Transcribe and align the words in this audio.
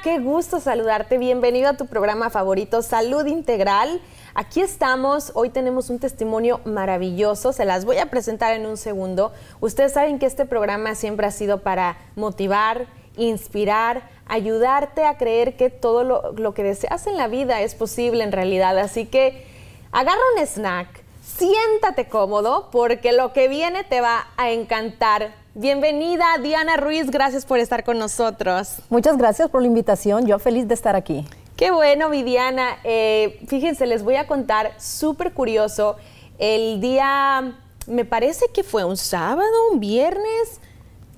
Qué 0.00 0.18
gusto 0.18 0.58
saludarte. 0.58 1.18
Bienvenido 1.18 1.68
a 1.68 1.76
tu 1.76 1.86
programa 1.86 2.30
favorito, 2.30 2.80
Salud 2.80 3.26
Integral. 3.26 4.00
Aquí 4.34 4.62
estamos. 4.62 5.32
Hoy 5.34 5.50
tenemos 5.50 5.90
un 5.90 5.98
testimonio 5.98 6.60
maravilloso. 6.64 7.52
Se 7.52 7.66
las 7.66 7.84
voy 7.84 7.98
a 7.98 8.06
presentar 8.06 8.54
en 8.54 8.64
un 8.64 8.78
segundo. 8.78 9.32
Ustedes 9.60 9.92
saben 9.92 10.18
que 10.18 10.26
este 10.26 10.46
programa 10.46 10.94
siempre 10.94 11.26
ha 11.26 11.30
sido 11.30 11.58
para 11.58 11.98
motivar, 12.16 12.86
inspirar, 13.16 14.08
ayudarte 14.26 15.04
a 15.04 15.18
creer 15.18 15.56
que 15.56 15.68
todo 15.68 16.04
lo, 16.04 16.32
lo 16.32 16.54
que 16.54 16.62
deseas 16.62 17.06
en 17.06 17.18
la 17.18 17.28
vida 17.28 17.60
es 17.60 17.74
posible 17.74 18.24
en 18.24 18.32
realidad. 18.32 18.78
Así 18.78 19.04
que 19.04 19.46
agarra 19.92 20.20
un 20.34 20.42
snack, 20.46 20.88
siéntate 21.22 22.08
cómodo 22.08 22.70
porque 22.72 23.12
lo 23.12 23.34
que 23.34 23.46
viene 23.46 23.84
te 23.84 24.00
va 24.00 24.26
a 24.38 24.50
encantar. 24.50 25.41
Bienvenida 25.54 26.38
Diana 26.42 26.78
Ruiz, 26.78 27.10
gracias 27.10 27.44
por 27.44 27.58
estar 27.58 27.84
con 27.84 27.98
nosotros. 27.98 28.76
Muchas 28.88 29.18
gracias 29.18 29.50
por 29.50 29.60
la 29.60 29.66
invitación, 29.66 30.26
yo 30.26 30.38
feliz 30.38 30.66
de 30.66 30.72
estar 30.72 30.96
aquí. 30.96 31.26
Qué 31.56 31.70
bueno, 31.70 32.08
mi 32.08 32.22
Diana. 32.22 32.78
Eh, 32.84 33.38
fíjense, 33.48 33.84
les 33.84 34.02
voy 34.02 34.16
a 34.16 34.26
contar, 34.26 34.72
súper 34.78 35.34
curioso, 35.34 35.96
el 36.38 36.80
día, 36.80 37.54
me 37.86 38.06
parece 38.06 38.46
que 38.54 38.62
fue 38.62 38.84
un 38.84 38.96
sábado, 38.96 39.46
un 39.70 39.78
viernes, 39.78 40.58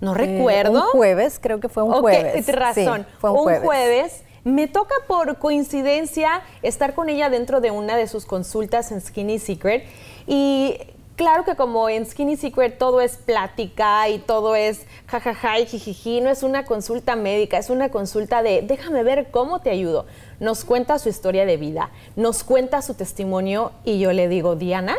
no 0.00 0.14
recuerdo. 0.14 0.82
Un 0.82 0.90
jueves, 0.90 1.38
creo 1.40 1.60
que 1.60 1.68
fue 1.68 1.84
un 1.84 1.92
jueves. 1.92 2.44
tienes 2.44 2.56
razón. 2.56 3.06
Sí, 3.08 3.16
fue 3.20 3.30
un, 3.30 3.36
jueves. 3.36 3.64
jueves. 3.64 4.22
Me 4.42 4.66
toca 4.66 4.96
por 5.06 5.38
coincidencia 5.38 6.42
estar 6.62 6.94
con 6.94 7.08
ella 7.08 7.30
dentro 7.30 7.60
de 7.60 7.70
una 7.70 7.96
de 7.96 8.08
sus 8.08 8.26
consultas 8.26 8.90
en 8.90 9.00
Skinny 9.00 9.38
Secret 9.38 9.84
y 10.26 10.76
claro 11.16 11.44
que 11.44 11.56
como 11.56 11.88
en 11.88 12.06
Skinny 12.06 12.36
Secret 12.36 12.78
todo 12.78 13.00
es 13.00 13.16
plática 13.16 14.08
y 14.08 14.18
todo 14.18 14.54
es 14.54 14.86
jajaja 15.06 15.60
y 15.60 15.66
jijiji, 15.66 16.20
no 16.20 16.30
es 16.30 16.42
una 16.42 16.64
consulta 16.64 17.16
médica, 17.16 17.58
es 17.58 17.70
una 17.70 17.90
consulta 17.90 18.42
de 18.42 18.62
déjame 18.62 19.02
ver 19.02 19.30
cómo 19.30 19.60
te 19.60 19.70
ayudo. 19.70 20.06
Nos 20.40 20.64
cuenta 20.64 20.98
su 20.98 21.08
historia 21.08 21.46
de 21.46 21.56
vida, 21.56 21.90
nos 22.16 22.44
cuenta 22.44 22.82
su 22.82 22.94
testimonio 22.94 23.72
y 23.84 23.98
yo 23.98 24.12
le 24.12 24.28
digo, 24.28 24.56
Diana, 24.56 24.96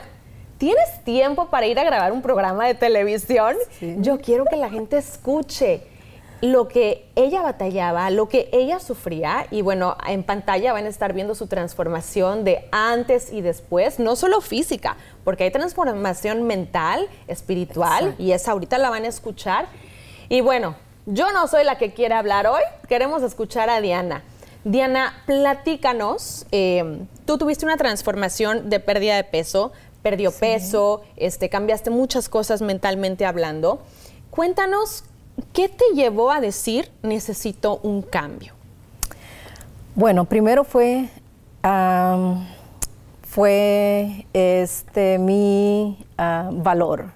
¿tienes 0.58 1.04
tiempo 1.04 1.48
para 1.50 1.68
ir 1.68 1.80
a 1.80 1.84
grabar 1.84 2.12
un 2.12 2.22
programa 2.22 2.66
de 2.68 2.76
televisión? 2.76 3.56
Yo 3.82 4.20
quiero 4.20 4.46
que 4.46 4.56
la 4.56 4.70
gente 4.70 4.98
escuche 4.98 5.82
lo 6.42 6.68
que 6.68 7.10
ella 7.16 7.42
batallaba, 7.42 8.10
lo 8.10 8.30
que 8.30 8.50
ella 8.52 8.80
sufría 8.80 9.48
y 9.52 9.62
bueno, 9.62 9.98
en 10.08 10.24
pantalla 10.24 10.74
van 10.74 10.86
a 10.86 10.90
estar 10.90 11.14
viendo 11.14 11.36
su 11.36 11.48
transformación 11.48 12.44
de 12.44 12.68
antes 12.72 13.32
y 13.32 13.42
después, 13.42 14.00
no 14.00 14.16
solo 14.16 14.42
física, 14.42 14.98
porque 15.24 15.46
hay 15.46 15.52
transformación 15.52 16.44
mental, 16.44 17.08
espiritual 17.28 18.04
Exacto. 18.04 18.24
y 18.24 18.32
esa 18.32 18.52
ahorita 18.52 18.78
la 18.78 18.90
van 18.90 19.04
a 19.04 19.08
escuchar. 19.08 19.68
Y 20.30 20.42
bueno, 20.42 20.76
yo 21.06 21.32
no 21.32 21.48
soy 21.48 21.64
la 21.64 21.78
que 21.78 21.94
quiere 21.94 22.16
hablar 22.16 22.48
hoy, 22.48 22.62
queremos 22.88 23.24
escuchar 23.24 23.70
a 23.70 23.82
Diana. 23.82 24.24
Diana, 24.64 25.22
platícanos, 25.28 26.48
eh, 26.52 27.06
tú 27.26 27.38
tuviste 27.38 27.66
una 27.66 27.78
transformación 27.78 28.70
de 28.70 28.80
pérdida 28.80 29.16
de 29.16 29.24
peso, 29.24 29.72
perdió 30.02 30.32
peso, 30.32 31.04
este, 31.18 31.50
cambiaste 31.50 31.90
muchas 31.90 32.30
cosas 32.30 32.62
mentalmente 32.62 33.26
hablando. 33.26 33.80
Cuéntanos, 34.30 35.04
¿qué 35.54 35.70
te 35.70 35.86
llevó 35.94 36.32
a 36.32 36.40
decir 36.40 36.92
necesito 37.02 37.80
un 37.84 38.02
cambio? 38.02 38.54
Bueno, 39.96 40.26
primero 40.26 40.64
fue, 40.64 41.10
fue 43.24 44.26
este, 44.34 45.18
mi 45.18 46.06
ah, 46.18 46.50
valor. 46.52 47.12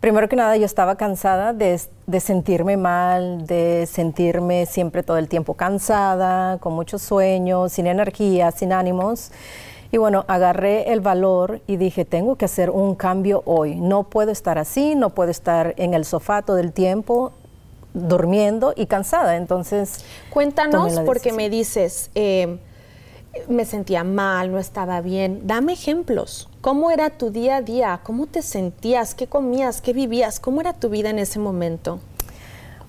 Primero 0.00 0.28
que 0.28 0.34
nada, 0.34 0.56
yo 0.56 0.64
estaba 0.64 0.96
cansada 0.96 1.52
de, 1.52 1.80
de 2.06 2.20
sentirme 2.20 2.76
mal, 2.76 3.46
de 3.46 3.86
sentirme 3.86 4.66
siempre 4.66 5.02
todo 5.02 5.18
el 5.18 5.28
tiempo 5.28 5.54
cansada, 5.54 6.58
con 6.58 6.72
muchos 6.72 7.02
sueños, 7.02 7.72
sin 7.72 7.86
energía, 7.86 8.50
sin 8.50 8.72
ánimos. 8.72 9.30
Y 9.92 9.98
bueno, 9.98 10.24
agarré 10.26 10.90
el 10.90 11.00
valor 11.00 11.60
y 11.66 11.76
dije, 11.76 12.06
tengo 12.06 12.36
que 12.36 12.46
hacer 12.46 12.70
un 12.70 12.94
cambio 12.94 13.42
hoy. 13.44 13.76
No 13.76 14.04
puedo 14.04 14.32
estar 14.32 14.58
así, 14.58 14.94
no 14.94 15.10
puedo 15.10 15.30
estar 15.30 15.74
en 15.76 15.92
el 15.92 16.06
sofá 16.06 16.40
todo 16.40 16.56
el 16.56 16.72
tiempo 16.72 17.32
durmiendo 17.92 18.72
y 18.74 18.86
cansada. 18.86 19.36
Entonces, 19.36 20.02
Cuéntanos, 20.30 20.98
porque 21.00 21.34
me 21.34 21.50
dices, 21.50 22.10
eh, 22.14 22.58
me 23.48 23.66
sentía 23.66 24.02
mal, 24.02 24.50
no 24.50 24.58
estaba 24.58 25.02
bien. 25.02 25.42
Dame 25.46 25.74
ejemplos. 25.74 26.48
¿Cómo 26.62 26.90
era 26.90 27.10
tu 27.10 27.30
día 27.30 27.56
a 27.56 27.60
día? 27.60 28.00
¿Cómo 28.02 28.26
te 28.26 28.40
sentías? 28.40 29.14
¿Qué 29.14 29.26
comías? 29.26 29.82
¿Qué 29.82 29.92
vivías? 29.92 30.40
¿Cómo 30.40 30.62
era 30.62 30.72
tu 30.72 30.88
vida 30.88 31.10
en 31.10 31.18
ese 31.18 31.38
momento? 31.38 32.00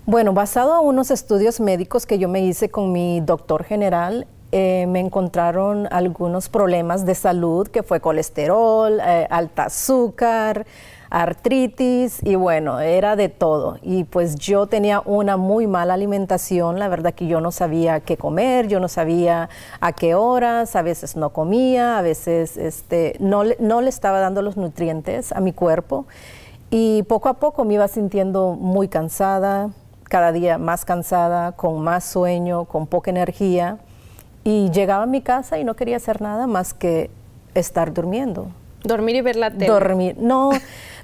Bueno, 0.05 0.33
basado 0.33 0.73
a 0.73 0.79
unos 0.79 1.11
estudios 1.11 1.59
médicos 1.59 2.05
que 2.05 2.17
yo 2.17 2.29
me 2.29 2.41
hice 2.41 2.69
con 2.69 2.91
mi 2.91 3.19
doctor 3.19 3.63
general, 3.63 4.27
eh, 4.55 4.85
me 4.87 4.99
encontraron 4.99 5.87
algunos 5.89 6.47
problemas 6.47 7.07
de 7.07 7.15
salud, 7.15 7.67
que 7.67 7.81
fue 7.81 7.99
colesterol, 7.99 8.99
eh, 9.03 9.25
alta 9.31 9.63
azúcar, 9.63 10.67
artritis 11.09 12.19
y 12.23 12.35
bueno, 12.35 12.79
era 12.79 13.15
de 13.15 13.29
todo. 13.29 13.79
Y 13.81 14.03
pues 14.03 14.35
yo 14.35 14.67
tenía 14.67 15.01
una 15.05 15.37
muy 15.37 15.65
mala 15.65 15.95
alimentación, 15.95 16.77
la 16.77 16.87
verdad 16.87 17.15
que 17.15 17.25
yo 17.25 17.41
no 17.41 17.51
sabía 17.51 18.01
qué 18.01 18.15
comer, 18.15 18.67
yo 18.67 18.79
no 18.79 18.89
sabía 18.89 19.49
a 19.81 19.91
qué 19.93 20.13
horas, 20.13 20.75
a 20.75 20.83
veces 20.83 21.15
no 21.15 21.31
comía, 21.31 21.97
a 21.97 22.03
veces 22.03 22.55
este, 22.55 23.15
no, 23.19 23.43
no 23.57 23.81
le 23.81 23.89
estaba 23.89 24.19
dando 24.19 24.43
los 24.43 24.55
nutrientes 24.55 25.31
a 25.31 25.39
mi 25.39 25.51
cuerpo. 25.51 26.05
Y 26.69 27.01
poco 27.03 27.27
a 27.27 27.35
poco 27.35 27.65
me 27.65 27.73
iba 27.73 27.87
sintiendo 27.87 28.53
muy 28.53 28.87
cansada, 28.87 29.71
cada 30.03 30.31
día 30.31 30.59
más 30.59 30.85
cansada, 30.85 31.53
con 31.53 31.81
más 31.83 32.03
sueño, 32.03 32.65
con 32.65 32.85
poca 32.85 33.09
energía. 33.09 33.79
Y 34.43 34.69
llegaba 34.71 35.03
a 35.03 35.07
mi 35.07 35.21
casa 35.21 35.57
y 35.59 35.63
no 35.63 35.75
quería 35.75 35.97
hacer 35.97 36.21
nada 36.21 36.47
más 36.47 36.73
que 36.73 37.09
estar 37.53 37.93
durmiendo. 37.93 38.47
Dormir 38.83 39.15
y 39.15 39.21
ver 39.21 39.37
la 39.37 39.49
tele. 39.51 39.67
Dormir. 39.67 40.17
No, 40.19 40.51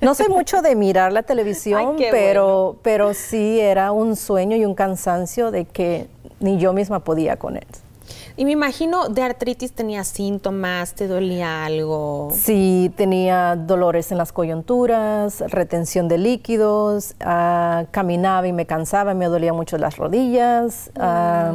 no 0.01 0.13
soy 0.13 0.27
mucho 0.27 0.61
de 0.61 0.75
mirar 0.75 1.13
la 1.13 1.23
televisión, 1.31 1.95
Ay, 1.97 2.07
pero, 2.11 2.77
pero 2.81 3.13
sí 3.13 3.59
era 3.59 3.91
un 3.93 4.15
sueño 4.17 4.57
y 4.57 4.65
un 4.65 4.75
cansancio 4.75 5.51
de 5.51 5.65
que 5.65 6.07
ni 6.41 6.57
yo 6.57 6.73
misma 6.73 6.99
podía 6.99 7.37
con 7.37 7.55
él. 7.55 7.65
y 8.35 8.43
me 8.45 8.51
imagino 8.51 9.07
de 9.09 9.21
artritis 9.21 9.71
tenías 9.73 10.07
síntomas, 10.07 10.93
te 10.93 11.07
dolía 11.07 11.63
algo. 11.65 12.29
Sí, 12.33 12.91
tenía 12.97 13.55
dolores 13.55 14.11
en 14.11 14.17
las 14.17 14.31
coyunturas, 14.33 15.39
retención 15.47 16.07
de 16.09 16.17
líquidos, 16.17 17.15
ah, 17.21 17.85
caminaba 17.91 18.47
y 18.47 18.53
me 18.53 18.65
cansaba, 18.65 19.13
me 19.13 19.25
dolían 19.27 19.55
mucho 19.55 19.77
las 19.77 19.95
rodillas, 19.97 20.91
ah, 20.97 21.53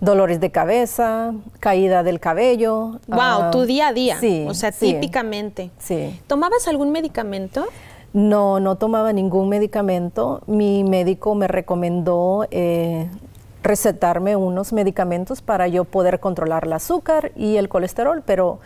dolores 0.00 0.40
de 0.40 0.50
cabeza, 0.50 1.32
caída 1.60 2.02
del 2.02 2.20
cabello. 2.20 2.98
Wow, 3.06 3.20
ah, 3.20 3.50
tu 3.52 3.62
día 3.62 3.88
a 3.88 3.92
día. 3.92 4.18
Sí, 4.18 4.46
O 4.48 4.54
sea, 4.54 4.72
sí, 4.72 4.94
típicamente. 4.94 5.70
Sí. 5.78 6.18
¿Tomabas 6.26 6.66
algún 6.68 6.90
medicamento? 6.90 7.66
No, 8.12 8.58
no 8.58 8.76
tomaba 8.76 9.12
ningún 9.12 9.48
medicamento. 9.48 10.42
Mi 10.46 10.82
médico 10.84 11.34
me 11.34 11.46
recomendó 11.46 12.46
eh, 12.50 13.08
recetarme 13.62 14.36
unos 14.36 14.72
medicamentos 14.72 15.42
para 15.42 15.68
yo 15.68 15.84
poder 15.84 16.18
controlar 16.18 16.64
el 16.64 16.72
azúcar 16.72 17.32
y 17.36 17.56
el 17.56 17.68
colesterol, 17.68 18.22
pero 18.24 18.58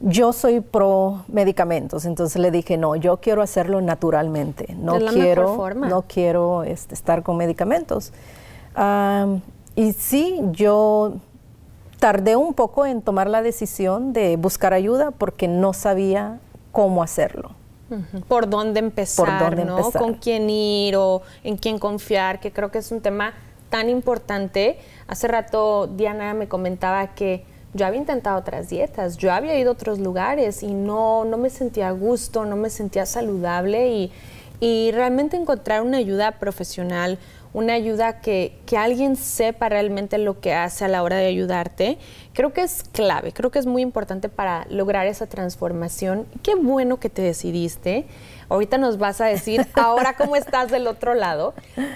yo 0.00 0.32
soy 0.32 0.60
pro 0.60 1.24
medicamentos, 1.28 2.04
entonces 2.04 2.40
le 2.40 2.52
dije, 2.52 2.76
no, 2.76 2.94
yo 2.94 3.16
quiero 3.16 3.42
hacerlo 3.42 3.80
naturalmente, 3.80 4.76
no 4.78 4.96
quiero, 4.98 5.74
no 5.74 6.02
quiero 6.02 6.62
este, 6.62 6.94
estar 6.94 7.22
con 7.22 7.36
medicamentos. 7.36 8.12
Y 9.78 9.92
sí, 9.92 10.40
yo 10.50 11.18
tardé 12.00 12.34
un 12.34 12.52
poco 12.52 12.84
en 12.84 13.00
tomar 13.00 13.30
la 13.30 13.42
decisión 13.42 14.12
de 14.12 14.36
buscar 14.36 14.74
ayuda 14.74 15.12
porque 15.12 15.46
no 15.46 15.72
sabía 15.72 16.40
cómo 16.72 17.00
hacerlo. 17.00 17.52
Por 18.26 18.50
dónde 18.50 18.80
empezar, 18.80 19.64
¿no? 19.64 19.92
Con 19.92 20.14
quién 20.14 20.50
ir 20.50 20.96
o 20.96 21.22
en 21.44 21.56
quién 21.56 21.78
confiar, 21.78 22.40
que 22.40 22.52
creo 22.52 22.72
que 22.72 22.78
es 22.78 22.90
un 22.90 23.00
tema 23.00 23.34
tan 23.70 23.88
importante. 23.88 24.80
Hace 25.06 25.28
rato 25.28 25.86
Diana 25.86 26.34
me 26.34 26.48
comentaba 26.48 27.14
que 27.14 27.44
yo 27.72 27.86
había 27.86 28.00
intentado 28.00 28.36
otras 28.36 28.68
dietas, 28.68 29.16
yo 29.16 29.32
había 29.32 29.56
ido 29.56 29.70
a 29.70 29.74
otros 29.74 30.00
lugares 30.00 30.64
y 30.64 30.74
no, 30.74 31.24
no 31.24 31.38
me 31.38 31.50
sentía 31.50 31.90
a 31.90 31.92
gusto, 31.92 32.44
no 32.44 32.56
me 32.56 32.70
sentía 32.70 33.06
saludable 33.06 33.90
y, 33.90 34.12
y 34.58 34.90
realmente 34.90 35.36
encontrar 35.36 35.82
una 35.82 35.98
ayuda 35.98 36.32
profesional, 36.32 37.18
una 37.52 37.74
ayuda 37.74 38.20
que, 38.20 38.58
que, 38.66 38.76
alguien 38.76 39.16
sepa 39.16 39.68
realmente 39.68 40.18
lo 40.18 40.40
que 40.40 40.54
hace 40.54 40.84
a 40.84 40.88
la 40.88 41.02
hora 41.02 41.16
de 41.16 41.26
ayudarte, 41.26 41.98
creo 42.32 42.52
que 42.52 42.62
es 42.62 42.84
clave, 42.92 43.32
creo 43.32 43.50
que 43.50 43.58
es 43.58 43.66
muy 43.66 43.82
importante 43.82 44.28
para 44.28 44.66
lograr 44.70 45.06
esa 45.06 45.26
transformación. 45.26 46.26
Qué 46.42 46.54
bueno 46.54 47.00
que 47.00 47.10
te 47.10 47.22
decidiste. 47.22 48.06
Ahorita 48.48 48.78
nos 48.78 48.98
vas 48.98 49.20
a 49.20 49.26
decir 49.26 49.66
ahora 49.74 50.14
cómo 50.16 50.36
estás 50.36 50.70
del 50.70 50.86
otro 50.86 51.14
lado, 51.14 51.54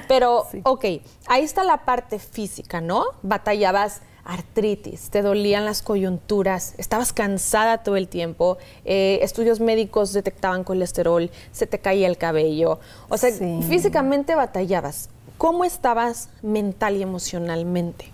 pero 0.08 0.46
ok, 0.64 0.84
ahí 1.26 1.43
está 1.43 1.64
la 1.64 1.84
parte 1.84 2.19
física, 2.19 2.81
¿no? 2.81 3.04
Batallabas 3.22 4.02
artritis, 4.25 5.10
te 5.10 5.22
dolían 5.22 5.64
las 5.64 5.82
coyunturas, 5.82 6.75
estabas 6.78 7.12
cansada 7.12 7.82
todo 7.82 7.96
el 7.96 8.08
tiempo, 8.08 8.58
eh, 8.84 9.19
estudios 9.22 9.60
médicos 9.60 10.12
detectaban 10.12 10.64
colesterol, 10.64 11.31
se 11.50 11.66
te 11.66 11.78
caía 11.81 12.06
el 12.06 12.19
cabello, 12.19 12.78
o 13.08 13.16
sea, 13.16 13.31
físicamente 13.69 14.34
batallabas. 14.34 15.08
¿Cómo 15.38 15.64
estabas 15.64 16.29
mental 16.43 16.96
y 16.96 17.02
emocionalmente? 17.02 18.06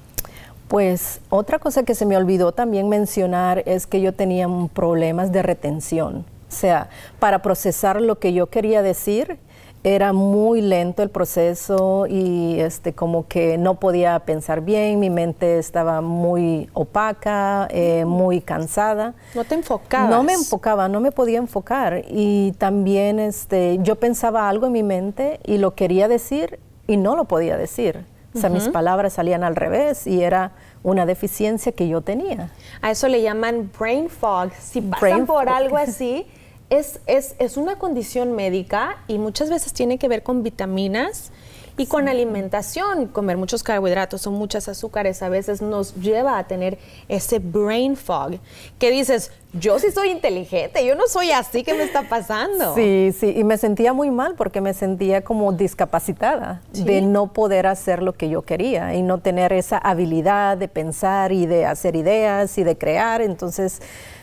Pues 0.69 1.20
otra 1.31 1.59
cosa 1.59 1.82
que 1.82 1.94
se 1.94 2.05
me 2.05 2.17
olvidó 2.17 2.53
también 2.53 2.88
mencionar 2.88 3.62
es 3.67 3.87
que 3.87 4.00
yo 4.00 4.12
tenía 4.12 4.47
problemas 4.75 5.32
de 5.32 5.43
retención. 5.43 6.26
O 6.49 6.53
sea, 6.53 6.88
para 7.19 7.41
procesar 7.41 8.00
lo 8.00 8.19
que 8.19 8.32
yo 8.32 8.49
quería 8.49 8.82
decir, 8.82 9.38
era 9.85 10.12
muy 10.12 10.61
lento 10.61 11.03
el 11.03 11.09
proceso 11.09 12.06
y 12.09 12.59
este 12.61 12.93
como 12.93 13.29
que 13.29 13.59
no 13.59 13.76
podía 13.76 14.19
pensar 14.21 14.61
bien, 14.61 14.99
mi 14.99 15.09
mente 15.09 15.59
estaba 15.59 16.00
muy 16.00 16.69
opaca, 16.73 17.69
eh, 17.71 18.05
muy 18.05 18.41
cansada. 18.41 19.14
No 19.35 19.44
te 19.44 19.55
enfocabas. 19.55 20.11
No 20.11 20.23
me 20.23 20.35
enfocaba, 20.35 20.88
no 20.88 21.00
me 21.00 21.12
podía 21.12 21.38
enfocar 21.38 22.03
y 22.09 22.53
también 22.59 23.19
este 23.19 23.79
yo 23.82 23.97
pensaba 23.97 24.49
algo 24.49 24.67
en 24.67 24.73
mi 24.73 24.82
mente 24.82 25.41
y 25.44 25.59
lo 25.59 25.75
quería 25.75 26.09
decir 26.09 26.59
y 26.88 26.96
no 26.96 27.14
lo 27.14 27.26
podía 27.26 27.56
decir. 27.56 28.05
O 28.35 28.40
sea, 28.40 28.50
mis 28.50 28.69
palabras 28.69 29.14
salían 29.14 29.43
al 29.43 29.56
revés 29.56 30.06
y 30.06 30.23
era 30.23 30.52
una 30.82 31.06
deficiencia 31.06 31.73
que 31.73 31.88
yo 31.88 32.02
tenía. 32.02 32.50
A 32.82 32.90
eso 32.90 33.08
le 33.08 33.23
llaman 33.23 33.70
brain 33.79 34.08
fog. 34.08 34.50
Si 34.61 34.81
pasan 34.81 35.26
por 35.26 35.49
algo 35.49 35.76
así, 35.76 36.26
es, 36.70 37.00
es, 37.06 37.35
es, 37.38 37.56
una 37.56 37.76
condición 37.76 38.32
médica 38.32 38.99
y 39.08 39.19
muchas 39.19 39.50
veces 39.50 39.73
tiene 39.73 39.99
que 39.99 40.08
ver 40.08 40.23
con 40.23 40.43
vitaminas 40.43 41.32
y 41.79 41.87
con 41.87 42.09
alimentación. 42.09 43.07
Comer 43.07 43.37
muchos 43.37 43.63
carbohidratos 43.63 44.27
o 44.27 44.31
muchas 44.31 44.69
azúcares 44.69 45.23
a 45.23 45.29
veces 45.29 45.63
nos 45.63 45.95
lleva 45.95 46.39
a 46.39 46.47
tener 46.47 46.79
ese 47.09 47.39
brain 47.39 47.97
fog 47.97 48.39
que 48.79 48.91
dices, 48.91 49.31
yo 49.55 49.79
sí 49.79 49.91
soy 49.91 50.11
inteligente, 50.11 50.85
yo 50.85 50.95
no 50.95 51.07
soy 51.09 51.31
así, 51.31 51.65
¿qué 51.65 51.73
me 51.73 51.85
está 51.85 52.03
pasando? 52.03 52.75
Sí, 52.75 53.15
sí, 53.19 53.33
y 53.35 53.45
me 53.45 53.57
sentía 53.57 53.95
muy 53.95 54.11
mal 54.11 54.35
porque 54.35 54.61
me 54.61 54.75
sentía 54.75 55.23
como 55.23 55.53
discapacitada 55.53 56.61
de 56.73 57.01
no 57.01 57.33
poder 57.33 57.67
hacer 57.67 58.03
lo 58.03 58.13
que 58.13 58.29
yo 58.29 58.43
quería 58.43 58.95
y 58.95 59.03
no 59.03 59.19
tener 59.19 59.55
esa 59.55 59.79
habilidad 59.79 60.59
de 60.59 60.69
pensar 60.69 61.33
y 61.33 61.47
de 61.47 61.65
hacer 61.65 61.97
ideas 61.97 62.59
y 62.59 62.65
de 62.65 62.77
crear. 62.77 63.23
Entonces, 63.23 63.81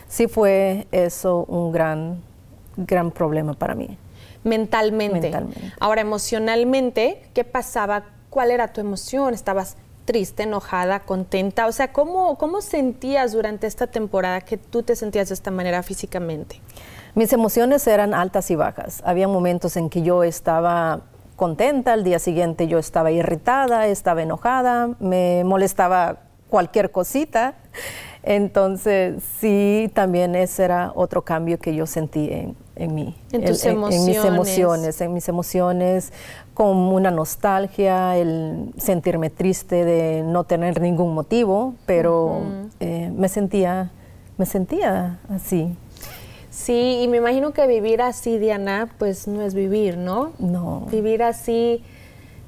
sí 0.08 0.28
fue 0.28 0.86
eso 0.92 1.44
un 1.48 1.72
gran 1.72 2.22
gran 2.76 3.10
problema 3.10 3.54
para 3.54 3.74
mí. 3.74 3.98
Mentalmente. 4.46 5.32
Ahora, 5.80 6.02
emocionalmente, 6.02 7.28
¿qué 7.34 7.42
pasaba? 7.42 8.04
¿Cuál 8.30 8.52
era 8.52 8.72
tu 8.72 8.80
emoción? 8.80 9.34
¿Estabas 9.34 9.76
triste, 10.04 10.44
enojada, 10.44 11.00
contenta? 11.00 11.66
O 11.66 11.72
sea, 11.72 11.92
¿cómo, 11.92 12.38
¿cómo 12.38 12.60
sentías 12.60 13.32
durante 13.32 13.66
esta 13.66 13.88
temporada 13.88 14.40
que 14.40 14.56
tú 14.56 14.84
te 14.84 14.94
sentías 14.94 15.28
de 15.28 15.34
esta 15.34 15.50
manera 15.50 15.82
físicamente? 15.82 16.60
Mis 17.16 17.32
emociones 17.32 17.84
eran 17.88 18.14
altas 18.14 18.50
y 18.52 18.54
bajas. 18.54 19.02
Había 19.04 19.26
momentos 19.26 19.76
en 19.76 19.90
que 19.90 20.02
yo 20.02 20.22
estaba 20.22 21.00
contenta, 21.34 21.92
al 21.92 22.04
día 22.04 22.20
siguiente 22.20 22.68
yo 22.68 22.78
estaba 22.78 23.10
irritada, 23.10 23.88
estaba 23.88 24.22
enojada, 24.22 24.90
me 25.00 25.42
molestaba 25.44 26.20
cualquier 26.56 26.90
cosita. 26.90 27.52
Entonces, 28.22 29.22
sí, 29.40 29.90
también 29.92 30.34
ese 30.34 30.64
era 30.64 30.90
otro 30.94 31.20
cambio 31.20 31.58
que 31.58 31.74
yo 31.74 31.84
sentí 31.84 32.30
en, 32.32 32.56
en 32.76 32.94
mí. 32.94 33.14
En, 33.30 33.44
tus 33.44 33.62
emociones. 33.66 34.00
en, 34.00 34.06
mis 34.06 34.24
emociones, 34.24 35.00
en 35.02 35.12
mis 35.12 35.28
emociones, 35.28 36.12
como 36.54 36.94
una 36.94 37.10
nostalgia, 37.10 38.16
el 38.16 38.72
sentirme 38.78 39.28
triste 39.28 39.84
de 39.84 40.22
no 40.22 40.44
tener 40.44 40.80
ningún 40.80 41.12
motivo, 41.12 41.74
pero 41.84 42.40
eh, 42.80 43.12
me 43.14 43.28
sentía, 43.28 43.90
me 44.38 44.46
sentía 44.46 45.18
así. 45.28 45.76
Sí, 46.48 47.00
y 47.02 47.08
me 47.08 47.18
imagino 47.18 47.52
que 47.52 47.66
vivir 47.66 48.00
así, 48.00 48.38
Diana, 48.38 48.88
pues 48.98 49.28
no 49.28 49.42
es 49.42 49.52
vivir, 49.52 49.98
¿no? 49.98 50.32
No. 50.38 50.86
Vivir 50.90 51.22
así. 51.22 51.84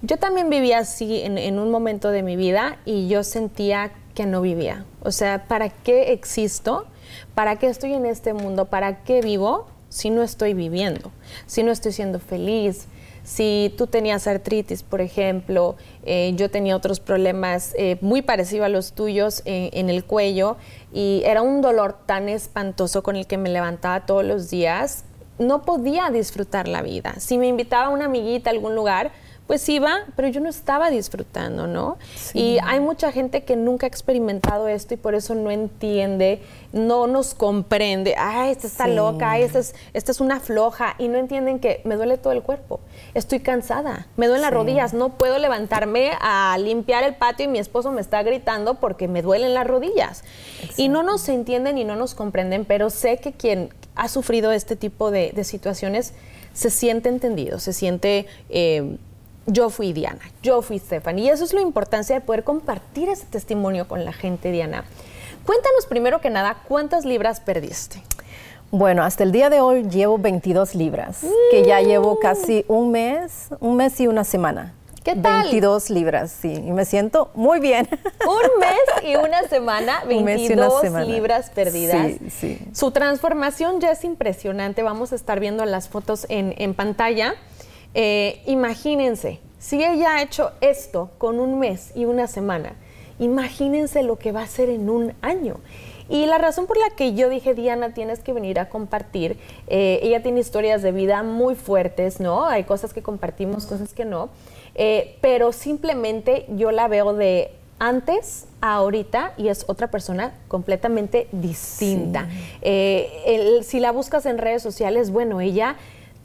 Yo 0.00 0.16
también 0.16 0.48
vivía 0.48 0.78
así 0.78 1.22
en, 1.22 1.58
un 1.58 1.70
momento 1.72 2.10
de 2.10 2.22
mi 2.22 2.36
vida 2.36 2.78
y 2.84 3.08
yo 3.08 3.24
sentía 3.24 3.90
que 4.14 4.26
no 4.26 4.40
vivía. 4.40 4.84
O 5.02 5.10
sea, 5.10 5.48
¿para 5.48 5.70
qué 5.70 6.12
existo? 6.12 6.86
¿Para 7.34 7.56
qué 7.56 7.66
estoy 7.66 7.94
en 7.94 8.06
este 8.06 8.32
mundo? 8.32 8.66
¿Para 8.66 9.02
qué 9.02 9.22
vivo 9.22 9.66
si 9.88 10.10
no 10.10 10.22
estoy 10.22 10.54
viviendo? 10.54 11.10
Si 11.46 11.64
no 11.64 11.72
estoy 11.72 11.92
siendo 11.92 12.20
feliz. 12.20 12.86
Si 13.24 13.74
tú 13.76 13.88
tenías 13.88 14.28
artritis, 14.28 14.84
por 14.84 15.00
ejemplo, 15.00 15.76
eh, 16.06 16.32
yo 16.36 16.48
tenía 16.48 16.76
otros 16.76 17.00
problemas 17.00 17.74
eh, 17.76 17.98
muy 18.00 18.22
parecidos 18.22 18.66
a 18.66 18.68
los 18.68 18.92
tuyos 18.92 19.42
eh, 19.44 19.70
en 19.72 19.90
el 19.90 20.04
cuello 20.04 20.56
y 20.92 21.22
era 21.26 21.42
un 21.42 21.60
dolor 21.60 21.98
tan 22.06 22.28
espantoso 22.28 23.02
con 23.02 23.16
el 23.16 23.26
que 23.26 23.36
me 23.36 23.50
levantaba 23.50 24.06
todos 24.06 24.24
los 24.24 24.48
días, 24.48 25.04
no 25.38 25.62
podía 25.62 26.08
disfrutar 26.10 26.68
la 26.68 26.82
vida. 26.82 27.16
Si 27.18 27.36
me 27.36 27.48
invitaba 27.48 27.90
una 27.90 28.06
amiguita 28.06 28.48
a 28.48 28.54
algún 28.54 28.74
lugar, 28.74 29.12
pues 29.48 29.66
iba, 29.70 30.04
pero 30.14 30.28
yo 30.28 30.42
no 30.42 30.50
estaba 30.50 30.90
disfrutando, 30.90 31.66
¿no? 31.66 31.96
Y 32.34 32.58
hay 32.62 32.80
mucha 32.80 33.10
gente 33.12 33.44
que 33.44 33.56
nunca 33.56 33.86
ha 33.86 33.88
experimentado 33.88 34.68
esto 34.68 34.92
y 34.92 34.98
por 34.98 35.14
eso 35.14 35.34
no 35.34 35.50
entiende, 35.50 36.42
no 36.74 37.06
nos 37.06 37.32
comprende. 37.32 38.14
Ay, 38.18 38.50
esta 38.50 38.66
está 38.66 38.86
loca, 38.86 39.38
esta 39.38 39.60
es, 39.60 39.74
esta 39.94 40.12
es 40.12 40.20
una 40.20 40.38
floja. 40.38 40.96
Y 40.98 41.08
no 41.08 41.16
entienden 41.16 41.60
que 41.60 41.80
me 41.84 41.96
duele 41.96 42.18
todo 42.18 42.34
el 42.34 42.42
cuerpo. 42.42 42.80
Estoy 43.14 43.40
cansada, 43.40 44.06
me 44.18 44.26
duelen 44.26 44.42
las 44.42 44.52
rodillas, 44.52 44.92
no 44.92 45.14
puedo 45.16 45.38
levantarme 45.38 46.10
a 46.20 46.58
limpiar 46.58 47.02
el 47.04 47.14
patio 47.14 47.46
y 47.46 47.48
mi 47.48 47.58
esposo 47.58 47.90
me 47.90 48.02
está 48.02 48.22
gritando 48.22 48.74
porque 48.74 49.08
me 49.08 49.22
duelen 49.22 49.54
las 49.54 49.66
rodillas. 49.66 50.24
Y 50.76 50.90
no 50.90 51.02
nos 51.02 51.26
entienden 51.30 51.78
y 51.78 51.84
no 51.84 51.96
nos 51.96 52.14
comprenden, 52.14 52.66
pero 52.66 52.90
sé 52.90 53.16
que 53.16 53.32
quien 53.32 53.70
ha 53.94 54.08
sufrido 54.08 54.52
este 54.52 54.76
tipo 54.76 55.10
de, 55.10 55.32
situaciones 55.42 56.12
se 56.52 56.68
siente 56.68 57.08
entendido, 57.08 57.58
se 57.60 57.72
siente... 57.72 58.26
Eh, 58.50 58.98
yo 59.48 59.70
fui 59.70 59.92
Diana, 59.92 60.20
yo 60.42 60.62
fui 60.62 60.78
Stephanie. 60.78 61.24
Y 61.24 61.28
eso 61.30 61.44
es 61.44 61.52
la 61.52 61.60
importancia 61.60 62.14
de 62.14 62.20
poder 62.20 62.44
compartir 62.44 63.08
ese 63.08 63.26
testimonio 63.26 63.88
con 63.88 64.04
la 64.04 64.12
gente, 64.12 64.52
Diana. 64.52 64.84
Cuéntanos 65.44 65.86
primero 65.86 66.20
que 66.20 66.30
nada, 66.30 66.58
¿cuántas 66.68 67.04
libras 67.04 67.40
perdiste? 67.40 68.02
Bueno, 68.70 69.02
hasta 69.02 69.24
el 69.24 69.32
día 69.32 69.48
de 69.48 69.62
hoy 69.62 69.84
llevo 69.84 70.18
22 70.18 70.74
libras, 70.74 71.22
que 71.50 71.64
ya 71.64 71.80
llevo 71.80 72.14
mm. 72.14 72.18
casi 72.20 72.64
un 72.68 72.90
mes, 72.90 73.48
un 73.60 73.76
mes 73.76 73.98
y 73.98 74.06
una 74.06 74.24
semana. 74.24 74.74
¿Qué 75.02 75.16
tal? 75.16 75.44
22 75.44 75.88
libras, 75.88 76.30
sí, 76.30 76.52
y 76.52 76.70
me 76.72 76.84
siento 76.84 77.30
muy 77.34 77.60
bien. 77.60 77.88
Un 78.26 78.60
mes 78.60 79.04
y 79.04 79.16
una 79.16 79.42
semana, 79.44 80.02
22 80.06 80.82
libras 81.06 81.48
perdidas. 81.48 82.08
Sí, 82.08 82.30
sí. 82.30 82.58
Su 82.74 82.90
transformación 82.90 83.80
ya 83.80 83.92
es 83.92 84.04
impresionante, 84.04 84.82
vamos 84.82 85.12
a 85.12 85.14
estar 85.14 85.40
viendo 85.40 85.64
las 85.64 85.88
fotos 85.88 86.26
en, 86.28 86.54
en 86.58 86.74
pantalla. 86.74 87.36
Eh, 87.94 88.42
imagínense, 88.46 89.40
si 89.58 89.82
ella 89.82 90.16
ha 90.16 90.22
hecho 90.22 90.52
esto 90.60 91.10
con 91.18 91.40
un 91.40 91.58
mes 91.58 91.92
y 91.94 92.04
una 92.04 92.26
semana, 92.26 92.74
imagínense 93.18 94.02
lo 94.02 94.16
que 94.16 94.32
va 94.32 94.40
a 94.40 94.44
hacer 94.44 94.68
en 94.68 94.88
un 94.88 95.14
año. 95.20 95.56
Y 96.08 96.24
la 96.26 96.38
razón 96.38 96.66
por 96.66 96.78
la 96.78 96.90
que 96.96 97.14
yo 97.14 97.28
dije, 97.28 97.54
Diana, 97.54 97.92
tienes 97.92 98.20
que 98.20 98.32
venir 98.32 98.58
a 98.58 98.68
compartir, 98.68 99.36
eh, 99.66 100.00
ella 100.02 100.22
tiene 100.22 100.40
historias 100.40 100.80
de 100.82 100.92
vida 100.92 101.22
muy 101.22 101.54
fuertes, 101.54 102.18
¿no? 102.18 102.46
Hay 102.46 102.64
cosas 102.64 102.94
que 102.94 103.02
compartimos, 103.02 103.66
cosas 103.66 103.92
que 103.92 104.06
no, 104.06 104.30
eh, 104.74 105.18
pero 105.20 105.52
simplemente 105.52 106.46
yo 106.56 106.70
la 106.70 106.88
veo 106.88 107.12
de 107.12 107.50
antes 107.78 108.46
a 108.60 108.74
ahorita 108.74 109.34
y 109.36 109.48
es 109.48 109.64
otra 109.68 109.88
persona 109.88 110.32
completamente 110.48 111.28
distinta. 111.30 112.28
Eh, 112.62 113.60
si 113.62 113.78
la 113.78 113.92
buscas 113.92 114.24
en 114.26 114.38
redes 114.38 114.62
sociales, 114.62 115.10
bueno, 115.10 115.40
ella 115.40 115.76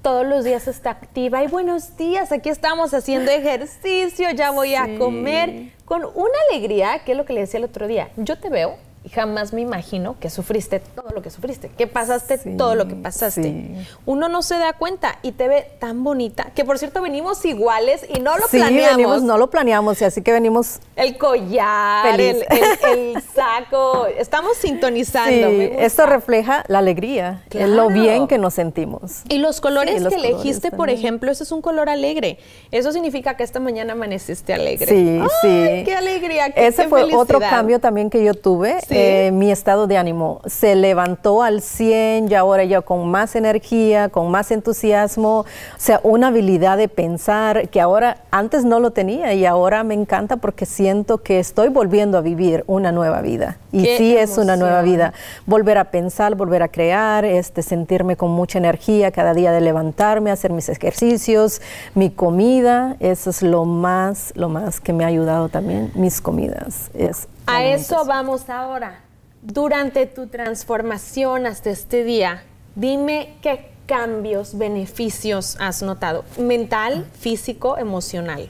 todos 0.04 0.28
los 0.28 0.44
días 0.44 0.68
está 0.68 0.90
activa 0.90 1.44
y 1.44 1.48
buenos 1.48 1.96
días, 1.96 2.34
aquí 2.34 2.50
estamos 2.50 2.94
haciendo 2.94 3.32
ejercicio, 3.32 4.30
ya 4.32 4.52
voy 4.52 4.76
a 4.76 4.98
comer, 5.00 5.72
con 5.86 6.04
una 6.04 6.38
alegría, 6.52 7.00
que 7.06 7.14
es 7.14 7.18
lo 7.18 7.24
que 7.24 7.32
le 7.32 7.40
decía 7.40 7.60
el 7.60 7.64
otro 7.64 7.88
día, 7.88 8.10
yo 8.18 8.38
te 8.38 8.50
veo 8.50 8.76
jamás 9.12 9.54
me 9.54 9.62
imagino 9.62 10.16
que 10.20 10.30
sufriste 10.30 10.80
todo 10.80 11.10
lo 11.14 11.22
que 11.22 11.30
sufriste, 11.30 11.70
que 11.70 11.88
pasaste 11.88 12.38
todo 12.58 12.76
lo 12.76 12.88
que 12.88 12.96
pasaste. 12.96 13.86
Uno 14.06 14.30
no 14.30 14.42
se 14.42 14.58
da 14.58 14.74
cuenta 14.74 15.20
y 15.22 15.34
te 15.34 15.48
ve 15.48 15.68
tan 15.80 16.04
bonita, 16.04 16.52
que 16.56 16.64
por 16.64 16.78
cierto 16.80 17.02
venimos 17.02 17.44
iguales 17.46 18.06
y 18.10 18.20
no 18.20 18.38
lo 18.38 18.48
sí, 18.48 18.60
Venimos, 18.60 19.24
no 19.24 19.38
lo 19.38 19.50
planeamos, 19.50 20.02
y 20.02 20.06
así 20.06 20.22
que 20.22 20.32
venimos. 20.32 20.80
El 20.96 21.18
collar, 21.18 22.20
el, 22.20 22.44
saco, 23.36 24.08
estamos 24.08 24.58
sintonizando. 24.58 25.48
esto 25.48 26.06
refleja 26.06 26.64
la 26.68 26.80
alegría, 26.80 27.44
lo 27.52 27.90
bien 27.90 28.28
que 28.28 28.38
nos 28.38 28.54
sentimos. 28.54 29.24
Y 29.30 29.40
los 29.40 29.60
colores 29.62 30.06
que 30.08 30.16
elegiste, 30.16 30.72
por 30.72 30.90
ejemplo, 30.90 31.32
ese 31.32 31.44
es 31.44 31.52
un 31.52 31.62
color 31.62 31.90
alegre. 31.90 32.38
Eso 32.72 32.92
significa 32.92 33.36
que 33.36 33.44
esta 33.44 33.60
mañana 33.60 33.94
amaneciste 33.94 34.54
alegre. 34.54 34.88
Sí, 34.88 35.22
sí. 35.42 35.84
Qué 35.86 35.96
alegría. 35.96 36.48
Ese 36.48 36.88
fue 36.88 37.04
otro 37.16 37.40
cambio 37.40 37.80
también 37.80 38.10
que 38.10 38.24
yo 38.24 38.34
tuve. 38.34 38.80
Eh, 38.96 39.32
mi 39.32 39.52
estado 39.52 39.88
de 39.88 39.98
ánimo 39.98 40.42
se 40.46 40.76
levantó 40.76 41.42
al 41.42 41.62
100 41.62 42.32
y 42.32 42.36
ahora 42.36 42.64
ya 42.64 42.82
con 42.82 43.10
más 43.10 43.36
energía, 43.36 44.10
con 44.10 44.30
más 44.30 44.52
entusiasmo, 44.52 45.40
o 45.40 45.46
sea, 45.78 46.00
una 46.04 46.28
habilidad 46.28 46.78
de 46.78 46.88
pensar 46.88 47.70
que 47.70 47.82
ahora 47.82 48.18
antes 48.30 48.66
no 48.66 48.80
lo 48.80 48.92
tenía 48.92 49.34
y 49.34 49.46
ahora 49.46 49.84
me 49.84 49.96
encanta 49.96 50.38
porque 50.38 50.66
siento 50.66 51.20
que 51.20 51.40
estoy 51.40 51.70
volviendo 51.70 52.18
a 52.18 52.22
vivir 52.22 52.64
una 52.68 52.92
nueva 52.92 53.22
vida. 53.22 53.58
Y 53.74 53.86
sí 53.98 54.16
es 54.16 54.38
una 54.38 54.56
nueva 54.56 54.82
vida. 54.84 55.14
Volver 55.46 55.78
a 55.80 55.86
pensar, 55.86 56.36
volver 56.36 56.62
a 56.62 56.68
crear, 56.68 57.26
este, 57.26 57.64
sentirme 57.64 58.16
con 58.16 58.32
mucha 58.32 58.60
energía 58.60 59.12
cada 59.12 59.34
día 59.34 59.52
de 59.52 59.62
levantarme, 59.62 60.32
hacer 60.32 60.52
mis 60.52 60.70
ejercicios, 60.70 61.62
mi 61.96 62.12
comida, 62.12 62.96
eso 63.00 63.32
es 63.32 63.42
lo 63.42 63.66
más, 63.66 64.32
lo 64.36 64.48
más 64.48 64.80
que 64.80 64.94
me 64.94 65.04
ha 65.04 65.08
ayudado 65.08 65.50
también, 65.50 65.92
mis 65.96 66.22
comidas. 66.22 66.92
Es 66.94 67.28
a 67.46 67.64
eso 67.66 68.06
vamos 68.06 68.50
ahora. 68.50 69.02
Durante 69.42 70.06
tu 70.06 70.28
transformación 70.28 71.46
hasta 71.46 71.70
este 71.70 72.04
día, 72.04 72.44
dime 72.76 73.36
qué 73.42 73.72
cambios, 73.86 74.58
beneficios 74.58 75.58
has 75.60 75.82
notado, 75.82 76.24
mental, 76.38 77.06
físico, 77.20 77.78
emocional. 77.78 78.50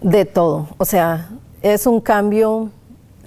De 0.00 0.24
todo, 0.24 0.68
o 0.78 0.84
sea, 0.84 1.28
es 1.62 1.86
un 1.86 2.00
cambio 2.00 2.70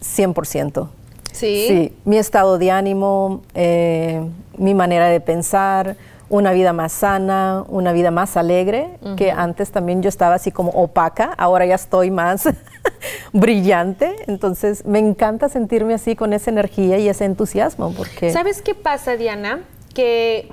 100%. 0.01 0.87
Sí. 1.31 1.65
Sí, 1.67 1.93
mi 2.03 2.17
estado 2.17 2.57
de 2.57 2.71
ánimo, 2.71 3.41
eh, 3.53 4.21
mi 4.57 4.73
manera 4.73 5.07
de 5.07 5.19
pensar, 5.19 5.95
una 6.29 6.51
vida 6.51 6.73
más 6.73 6.91
sana, 6.91 7.63
una 7.69 7.93
vida 7.93 8.11
más 8.11 8.35
alegre, 8.35 8.89
que 9.15 9.31
antes 9.31 9.71
también 9.71 10.01
yo 10.01 10.09
estaba 10.09 10.35
así 10.35 10.51
como 10.51 10.71
opaca, 10.71 11.33
ahora 11.37 11.65
ya 11.65 11.75
estoy 11.75 12.11
más 12.11 12.49
brillante, 13.33 14.13
entonces 14.27 14.85
me 14.85 14.99
encanta 14.99 15.47
sentirme 15.47 15.93
así 15.93 16.15
con 16.15 16.33
esa 16.33 16.49
energía 16.49 16.97
y 16.97 17.07
ese 17.07 17.23
entusiasmo 17.23 17.93
porque 17.93 18.31
¿Sabes 18.31 18.61
qué 18.61 18.75
pasa, 18.75 19.15
Diana? 19.15 19.61
Que 19.93 20.49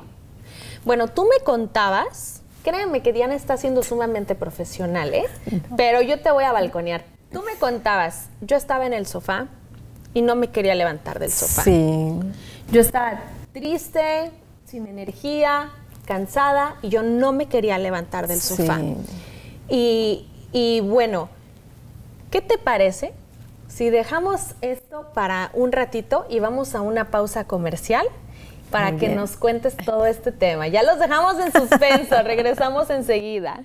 bueno, 0.84 1.08
tú 1.08 1.24
me 1.24 1.42
contabas, 1.42 2.42
créeme 2.62 3.00
que 3.00 3.12
Diana 3.12 3.34
está 3.34 3.56
siendo 3.56 3.82
sumamente 3.82 4.34
profesional, 4.34 5.12
¿eh? 5.12 5.24
Pero 5.76 6.02
yo 6.02 6.20
te 6.20 6.30
voy 6.30 6.44
a 6.44 6.52
balconear. 6.52 7.02
Tú 7.34 7.42
me 7.42 7.56
contabas, 7.56 8.28
yo 8.40 8.56
estaba 8.56 8.86
en 8.86 8.92
el 8.92 9.06
sofá 9.06 9.48
y 10.14 10.22
no 10.22 10.36
me 10.36 10.48
quería 10.48 10.74
levantar 10.74 11.18
del 11.18 11.32
sofá. 11.32 11.62
Sí. 11.62 12.20
Yo 12.70 12.80
estaba 12.80 13.20
triste, 13.52 14.30
sin 14.64 14.86
energía, 14.86 15.70
cansada 16.06 16.76
y 16.80 16.90
yo 16.90 17.02
no 17.02 17.32
me 17.32 17.46
quería 17.46 17.76
levantar 17.78 18.28
del 18.28 18.40
sofá. 18.40 18.78
Y, 19.68 20.28
y 20.52 20.80
bueno, 20.80 21.28
¿qué 22.30 22.40
te 22.40 22.56
parece 22.56 23.12
si 23.68 23.90
dejamos 23.90 24.54
esto 24.60 25.08
para 25.12 25.50
un 25.54 25.72
ratito 25.72 26.26
y 26.30 26.38
vamos 26.38 26.76
a 26.76 26.80
una 26.80 27.10
pausa 27.10 27.44
comercial? 27.44 28.06
para 28.70 28.96
que 28.96 29.08
nos 29.10 29.36
cuentes 29.36 29.76
todo 29.76 30.04
este 30.04 30.32
tema. 30.32 30.66
Ya 30.66 30.82
los 30.82 30.98
dejamos 30.98 31.38
en 31.38 31.52
suspenso, 31.52 32.20
regresamos 32.24 32.90
enseguida. 32.90 33.62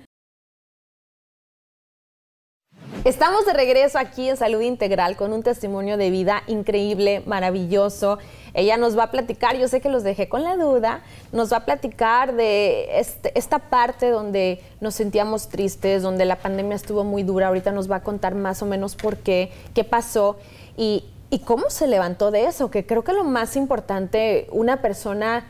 Estamos 3.05 3.45
de 3.45 3.53
regreso 3.53 3.97
aquí 3.97 4.27
en 4.27 4.35
Salud 4.35 4.59
Integral 4.59 5.15
con 5.15 5.31
un 5.31 5.41
testimonio 5.41 5.95
de 5.95 6.09
vida 6.09 6.43
increíble, 6.47 7.23
maravilloso. 7.25 8.17
Ella 8.53 8.75
nos 8.75 8.97
va 8.97 9.03
a 9.03 9.11
platicar, 9.11 9.55
yo 9.55 9.69
sé 9.69 9.79
que 9.79 9.87
los 9.87 10.03
dejé 10.03 10.27
con 10.27 10.43
la 10.43 10.57
duda, 10.57 11.01
nos 11.31 11.49
va 11.53 11.57
a 11.57 11.65
platicar 11.65 12.35
de 12.35 12.99
este, 12.99 13.31
esta 13.39 13.59
parte 13.59 14.09
donde 14.09 14.61
nos 14.81 14.95
sentíamos 14.95 15.47
tristes, 15.47 16.03
donde 16.03 16.25
la 16.25 16.35
pandemia 16.39 16.75
estuvo 16.75 17.05
muy 17.05 17.23
dura. 17.23 17.47
Ahorita 17.47 17.71
nos 17.71 17.89
va 17.89 17.97
a 17.97 18.03
contar 18.03 18.35
más 18.35 18.61
o 18.61 18.65
menos 18.65 18.95
por 18.95 19.15
qué, 19.15 19.49
qué 19.73 19.85
pasó 19.85 20.35
y, 20.75 21.05
y 21.29 21.39
cómo 21.39 21.69
se 21.69 21.87
levantó 21.87 22.31
de 22.31 22.47
eso, 22.47 22.69
que 22.69 22.85
creo 22.85 23.05
que 23.05 23.13
lo 23.13 23.23
más 23.23 23.55
importante, 23.55 24.49
una 24.51 24.81
persona 24.81 25.47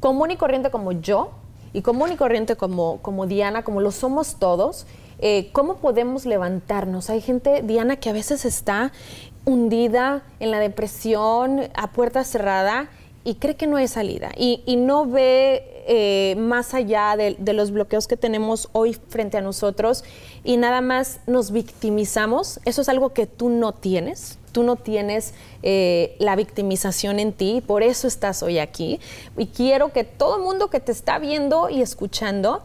común 0.00 0.32
y 0.32 0.36
corriente 0.36 0.70
como 0.70 0.92
yo, 0.92 1.30
y 1.72 1.82
común 1.82 2.12
y 2.12 2.16
corriente 2.16 2.56
como, 2.56 2.98
como 3.00 3.26
Diana, 3.26 3.62
como 3.62 3.80
lo 3.80 3.90
somos 3.90 4.36
todos, 4.38 4.86
eh, 5.20 5.50
¿cómo 5.52 5.76
podemos 5.76 6.26
levantarnos? 6.26 7.10
Hay 7.10 7.20
gente, 7.20 7.62
Diana, 7.62 7.96
que 7.96 8.10
a 8.10 8.12
veces 8.12 8.44
está 8.44 8.92
hundida 9.44 10.22
en 10.38 10.50
la 10.50 10.58
depresión, 10.58 11.68
a 11.74 11.90
puerta 11.92 12.24
cerrada, 12.24 12.88
y 13.22 13.34
cree 13.34 13.54
que 13.54 13.66
no 13.66 13.76
hay 13.76 13.86
salida, 13.86 14.30
y, 14.34 14.62
no 14.78 15.04
ve 15.04 15.84
eh, 15.86 16.36
más 16.38 16.72
allá 16.72 17.16
de, 17.16 17.52
los 17.52 17.70
bloqueos 17.70 18.06
que 18.06 18.16
tenemos 18.16 18.70
hoy 18.72 18.96
frente 19.08 19.36
a 19.36 19.42
nosotros, 19.42 20.04
y 20.42 20.56
nada 20.56 20.80
más 20.80 21.20
nos 21.26 21.50
victimizamos. 21.50 22.60
Eso 22.64 22.80
es 22.80 22.88
algo 22.88 23.10
que 23.12 23.26
tú 23.26 23.50
no 23.50 23.72
tienes. 23.72 24.38
Tú 24.52 24.62
no 24.64 24.76
tienes 24.76 25.34
eh, 25.62 26.16
la 26.18 26.34
victimización 26.34 27.20
en 27.20 27.32
ti, 27.32 27.62
por 27.64 27.82
eso 27.82 28.08
estás 28.08 28.42
hoy 28.42 28.58
aquí. 28.58 28.98
Y 29.36 29.46
quiero 29.46 29.92
que 29.92 30.02
todo 30.02 30.36
el 30.36 30.42
mundo 30.42 30.70
que 30.70 30.80
te 30.80 30.90
está 30.90 31.18
viendo 31.18 31.68
y 31.68 31.82
escuchando, 31.82 32.62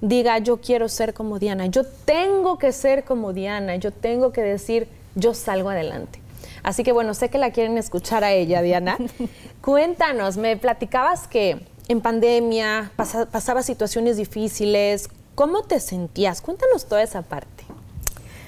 diga, 0.00 0.38
yo 0.38 0.60
quiero 0.60 0.88
ser 0.88 1.14
como 1.14 1.38
Diana, 1.38 1.66
yo 1.66 1.84
tengo 1.84 2.58
que 2.58 2.72
ser 2.72 3.04
como 3.04 3.32
Diana, 3.32 3.76
yo 3.76 3.90
tengo 3.90 4.32
que 4.32 4.42
decir, 4.42 4.88
yo 5.14 5.34
salgo 5.34 5.70
adelante. 5.70 6.20
Así 6.62 6.82
que 6.82 6.92
bueno, 6.92 7.14
sé 7.14 7.28
que 7.28 7.38
la 7.38 7.50
quieren 7.50 7.78
escuchar 7.78 8.24
a 8.24 8.32
ella, 8.32 8.62
Diana. 8.62 8.98
Cuéntanos, 9.60 10.36
me 10.36 10.56
platicabas 10.56 11.26
que 11.28 11.60
en 11.88 12.00
pandemia 12.00 12.92
pasaba 12.96 13.62
situaciones 13.62 14.16
difíciles, 14.16 15.08
¿cómo 15.34 15.62
te 15.62 15.80
sentías? 15.80 16.40
Cuéntanos 16.40 16.86
toda 16.86 17.02
esa 17.02 17.22
parte. 17.22 17.64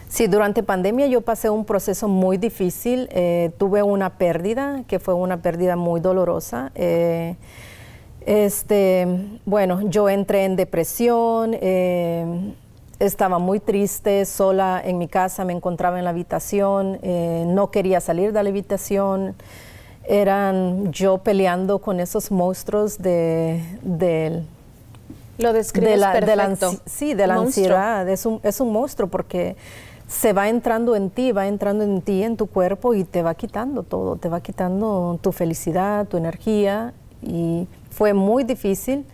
Sí, 0.09 0.27
durante 0.27 0.65
pandemia 0.65 1.07
yo 1.07 1.21
pasé 1.21 1.51
un 1.51 1.65
proceso 1.65 2.09
muy 2.09 2.37
difícil, 2.37 3.09
eh, 3.13 3.53
tuve 3.59 3.85
una 3.85 4.19
pérdida, 4.19 4.83
que 4.89 4.99
fue 4.99 5.15
una 5.15 5.41
pérdida 5.41 5.77
muy 5.77 6.01
dolorosa. 6.01 6.73
Eh, 6.75 7.37
este, 8.27 9.07
bueno, 9.47 9.81
yo 9.89 10.09
entré 10.09 10.45
en 10.45 10.57
depresión, 10.57 11.57
eh, 11.61 12.53
estaba 12.99 13.39
muy 13.39 13.61
triste, 13.61 14.27
sola 14.27 14.81
en 14.85 14.99
mi 14.99 15.09
casa, 15.09 15.45
me 15.45 15.55
encontraba 15.55 15.99
en 15.99 16.05
la 16.05 16.11
habitación, 16.11 16.99
eh, 17.03 17.45
no 17.47 17.71
quería 17.71 18.01
salir 18.01 18.33
de 18.33 18.43
la 18.43 18.51
habitación. 18.51 19.35
Eran 20.05 20.93
yo 20.93 21.19
peleando 21.19 21.79
con 21.79 22.01
esos 22.01 22.31
monstruos 22.31 22.99
de, 22.99 23.63
Lo 25.39 25.53
describes 25.53 25.99
la, 25.99 26.13
perfecto. 26.13 26.75
sí, 26.85 27.15
de 27.15 27.27
la 27.27 27.35
ansiedad. 27.37 28.09
Es 28.09 28.27
un, 28.27 28.41
es 28.43 28.61
un 28.61 28.73
monstruo 28.73 29.09
porque 29.09 29.57
se 30.09 30.33
va 30.33 30.49
entrando 30.49 30.97
en 30.97 31.09
ti, 31.09 31.33
va 31.33 31.47
entrando 31.47 31.85
en 31.85 32.03
ti, 32.03 32.23
en 32.23 32.37
tu 32.37 32.47
cuerpo 32.47 32.95
y 32.95 33.05
te 33.05 33.23
va 33.23 33.35
quitando 33.35 33.83
todo, 33.85 34.17
te 34.17 34.29
va 34.29 34.41
quitando 34.41 35.19
tu 35.23 35.31
felicidad, 35.33 36.07
tu 36.09 36.17
energía 36.17 36.93
y 37.23 37.69
fue 37.91 38.15
muy 38.15 38.45
difícil, 38.45 39.05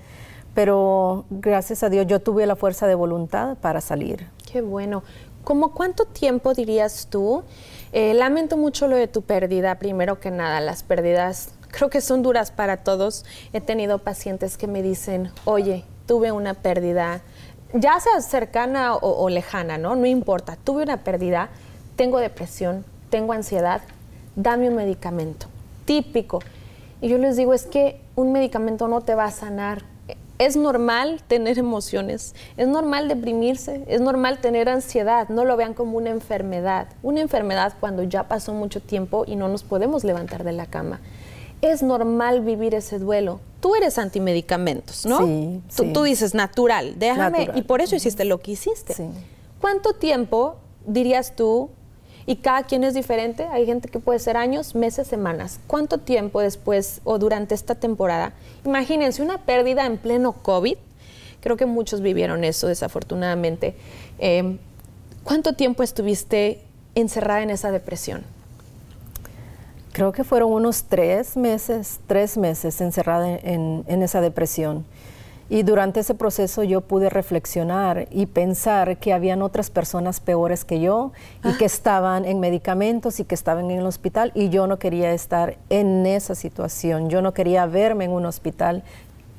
pero 0.55 1.25
gracias 1.31 1.83
a 1.83 1.89
Dios 1.91 2.07
yo 2.07 2.21
tuve 2.21 2.47
la 2.47 2.57
fuerza 2.57 2.87
de 2.87 2.95
voluntad 2.95 3.57
para 3.59 3.81
salir. 3.81 4.27
Qué 4.51 4.63
bueno. 4.63 5.03
¿Cómo 5.45 5.73
cuánto 5.73 6.07
tiempo 6.07 6.55
dirías 6.55 7.09
tú? 7.09 7.45
Eh, 7.93 8.15
lamento 8.15 8.57
mucho 8.57 8.89
lo 8.89 8.97
de 8.97 9.07
tu 9.07 9.23
pérdida, 9.23 9.79
primero 9.79 10.19
que 10.19 10.31
nada, 10.31 10.61
las 10.61 10.83
pérdidas 10.83 11.51
creo 11.71 11.91
que 11.91 12.01
son 12.01 12.23
duras 12.23 12.51
para 12.51 12.79
todos. 12.79 13.25
He 13.53 13.61
tenido 13.61 13.99
pacientes 13.99 14.57
que 14.57 14.67
me 14.67 14.83
dicen, 14.83 15.31
oye, 15.45 15.85
tuve 16.07 16.33
una 16.33 16.55
pérdida, 16.55 17.21
ya 17.73 18.01
sea 18.01 18.21
cercana 18.23 18.95
o, 18.95 19.25
o 19.25 19.29
lejana, 19.29 19.79
¿no? 19.79 19.95
No 19.95 20.07
importa, 20.07 20.57
tuve 20.57 20.83
una 20.83 21.05
pérdida, 21.05 21.51
tengo 21.97 22.19
depresión, 22.19 22.85
tengo 23.11 23.33
ansiedad, 23.33 23.83
dame 24.35 24.69
un 24.69 24.77
medicamento. 24.77 25.47
Típico. 25.85 26.41
Y 27.01 27.09
yo 27.09 27.19
les 27.19 27.37
digo, 27.37 27.55
es 27.55 27.67
que 27.67 28.01
un 28.15 28.33
medicamento 28.33 28.89
no 28.89 29.01
te 29.01 29.15
va 29.15 29.25
a 29.25 29.31
sanar 29.31 29.85
es 30.39 30.57
normal 30.57 31.23
tener 31.27 31.59
emociones, 31.59 32.35
es 32.57 32.69
normal 32.69 33.09
deprimirse, 33.09 33.83
es 33.87 34.01
normal 34.01 34.39
tener 34.39 34.69
ansiedad, 34.69 35.29
no 35.29 35.45
lo 35.45 35.57
vean 35.57 35.75
como 35.75 35.97
una 35.97 36.11
enfermedad. 36.11 36.89
Una 37.03 37.21
enfermedad 37.21 37.75
cuando 37.81 38.03
ya 38.03 38.25
pasó 38.25 38.53
mucho 38.53 38.81
tiempo 38.81 39.25
y 39.27 39.37
no 39.37 39.49
nos 39.49 39.63
podemos 39.63 40.05
levantar 40.05 40.45
de 40.45 40.53
la 40.53 40.67
cama. 40.67 41.01
Es 41.63 41.83
normal 41.83 42.43
vivir 42.43 42.75
ese 42.75 42.99
duelo. 42.99 43.41
Tú 43.61 43.75
eres 43.75 43.99
antimedicamentos, 43.99 45.07
¿no? 45.07 45.25
Sí, 45.25 45.63
tú, 45.75 45.85
sí. 45.85 45.93
tú 45.93 46.03
dices 46.03 46.35
natural, 46.35 46.99
déjame, 46.99 47.39
Natural. 47.39 47.59
y 47.59 47.63
por 47.63 47.81
eso 47.81 47.97
hiciste 47.97 48.25
lo 48.25 48.39
que 48.39 48.53
hiciste. 48.53 48.93
Sí. 48.93 49.09
¿Cuánto 49.61 49.95
tiempo 49.95 50.57
dirías 50.87 51.35
tú? 51.35 51.71
Y 52.27 52.37
cada 52.37 52.65
quien 52.65 52.83
es 52.83 52.95
diferente. 52.95 53.45
Hay 53.45 53.67
gente 53.67 53.89
que 53.89 54.01
puede 54.01 54.19
ser 54.19 54.37
años, 54.37 54.75
meses, 54.75 55.07
semanas. 55.07 55.61
¿Cuánto 55.69 55.99
tiempo 55.99 56.41
después 56.41 57.01
o 57.05 57.19
durante 57.19 57.55
esta 57.55 57.77
temporada? 57.77 58.33
Imagínense 58.65 59.23
una 59.23 59.39
pérdida 59.39 59.87
en 59.87 59.97
pleno 59.97 60.33
COVID. 60.33 60.77
Creo 61.41 61.57
que 61.57 61.67
muchos 61.67 62.01
vivieron 62.01 62.43
eso, 62.43 62.67
desafortunadamente. 62.67 63.77
Eh, 64.19 64.59
¿Cuánto 65.23 65.55
tiempo 65.55 65.85
estuviste 65.85 66.61
encerrada 66.97 67.43
en 67.43 67.51
esa 67.51 67.71
depresión? 67.71 68.25
Creo 69.93 70.13
que 70.13 70.25
fueron 70.25 70.53
unos 70.53 70.85
tres 70.85 71.37
meses, 71.37 72.01
tres 72.07 72.37
meses 72.37 72.81
encerrada 72.81 73.31
en, 73.31 73.85
en 73.87 74.03
esa 74.03 74.21
depresión. 74.21 74.85
Y 75.49 75.63
durante 75.63 76.01
ese 76.01 76.15
proceso 76.15 76.65
yo 76.65 76.81
pude 76.81 77.09
reflexionar 77.09 78.09
y 78.11 78.27
pensar 78.27 78.99
que 78.99 79.13
habían 79.13 79.43
otras 79.43 79.71
personas 79.71 80.19
peores 80.19 80.65
que 80.65 80.81
yo 80.81 81.13
y 81.45 81.57
que 81.57 81.67
estaban 81.67 82.25
en 82.25 82.41
medicamentos 82.41 83.21
y 83.21 83.25
que 83.25 83.37
estaban 83.37 83.71
en 83.71 83.79
el 83.79 83.87
hospital 83.87 84.33
y 84.35 84.49
yo 84.49 84.67
no 84.67 84.79
quería 84.81 85.13
estar 85.13 85.57
en 85.71 86.05
esa 86.05 86.35
situación. 86.35 87.11
Yo 87.11 87.23
no 87.23 87.33
quería 87.33 87.67
verme 87.67 88.07
en 88.07 88.11
un 88.11 88.27
hospital 88.27 88.83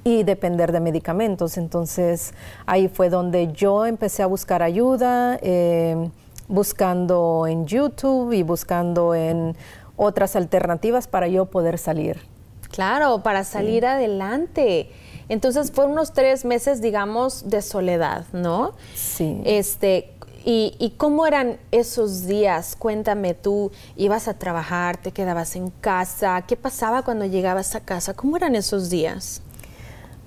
y 0.06 0.24
depender 0.24 0.72
de 0.72 0.80
medicamentos. 0.80 1.58
Entonces 1.58 2.34
ahí 2.66 2.88
fue 2.88 3.10
donde 3.10 3.52
yo 3.52 3.86
empecé 3.86 4.24
a 4.24 4.28
buscar 4.28 4.64
ayuda, 4.64 5.38
eh, 5.42 6.10
buscando 6.48 7.46
en 7.50 7.66
YouTube 7.66 8.32
y 8.32 8.44
buscando 8.44 9.14
en 9.14 9.58
otras 9.98 10.38
alternativas 10.38 11.10
para 11.10 11.28
yo 11.28 11.48
poder 11.48 11.78
salir. 11.78 12.22
Claro, 12.70 13.24
para 13.24 13.44
salir 13.44 13.86
adelante. 13.86 14.90
Entonces 15.30 15.72
fueron 15.72 15.94
unos 15.94 16.14
tres 16.14 16.46
meses, 16.46 16.82
digamos, 16.82 17.50
de 17.50 17.62
soledad, 17.62 18.26
¿no? 18.34 18.74
Sí. 18.96 19.42
Este, 19.46 20.14
y, 20.46 20.76
y 20.80 20.92
cómo 20.92 21.28
eran 21.28 21.58
esos 21.72 22.26
días? 22.26 22.76
Cuéntame, 22.78 23.34
tú 23.34 23.72
ibas 23.98 24.28
a 24.28 24.36
trabajar, 24.36 24.98
te 24.98 25.12
quedabas 25.12 25.56
en 25.56 25.70
casa, 25.70 26.42
¿qué 26.48 26.56
pasaba 26.56 27.04
cuando 27.04 27.26
llegabas 27.26 27.76
a 27.76 27.82
casa? 27.82 28.14
¿Cómo 28.14 28.38
eran 28.38 28.56
esos 28.56 28.90
días? 28.90 29.42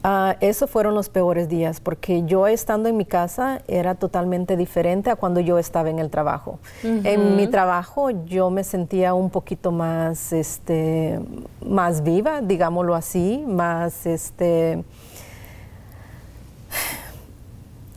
Ah, 0.02 0.37
esos 0.40 0.71
fueron 0.71 0.95
los 0.95 1.11
peores 1.11 1.49
días 1.50 1.78
porque 1.80 2.23
yo 2.25 2.47
estando 2.47 2.88
en 2.88 2.97
mi 2.97 3.04
casa 3.04 3.61
era 3.69 3.95
totalmente 3.95 4.57
diferente 4.57 5.11
a 5.11 5.16
cuando 5.16 5.40
yo 5.40 5.59
estaba 5.59 5.90
en 5.90 5.99
el 5.99 6.09
trabajo. 6.09 6.59
En 6.83 7.37
mi 7.37 7.47
trabajo 7.49 8.09
yo 8.11 8.49
me 8.49 8.64
sentía 8.64 9.12
un 9.12 9.28
poquito 9.28 9.73
más, 9.73 10.33
este, 10.33 11.21
más 11.66 12.02
viva, 12.02 12.40
digámoslo 12.40 12.95
así, 12.95 13.45
más, 13.47 14.07
este, 14.07 14.83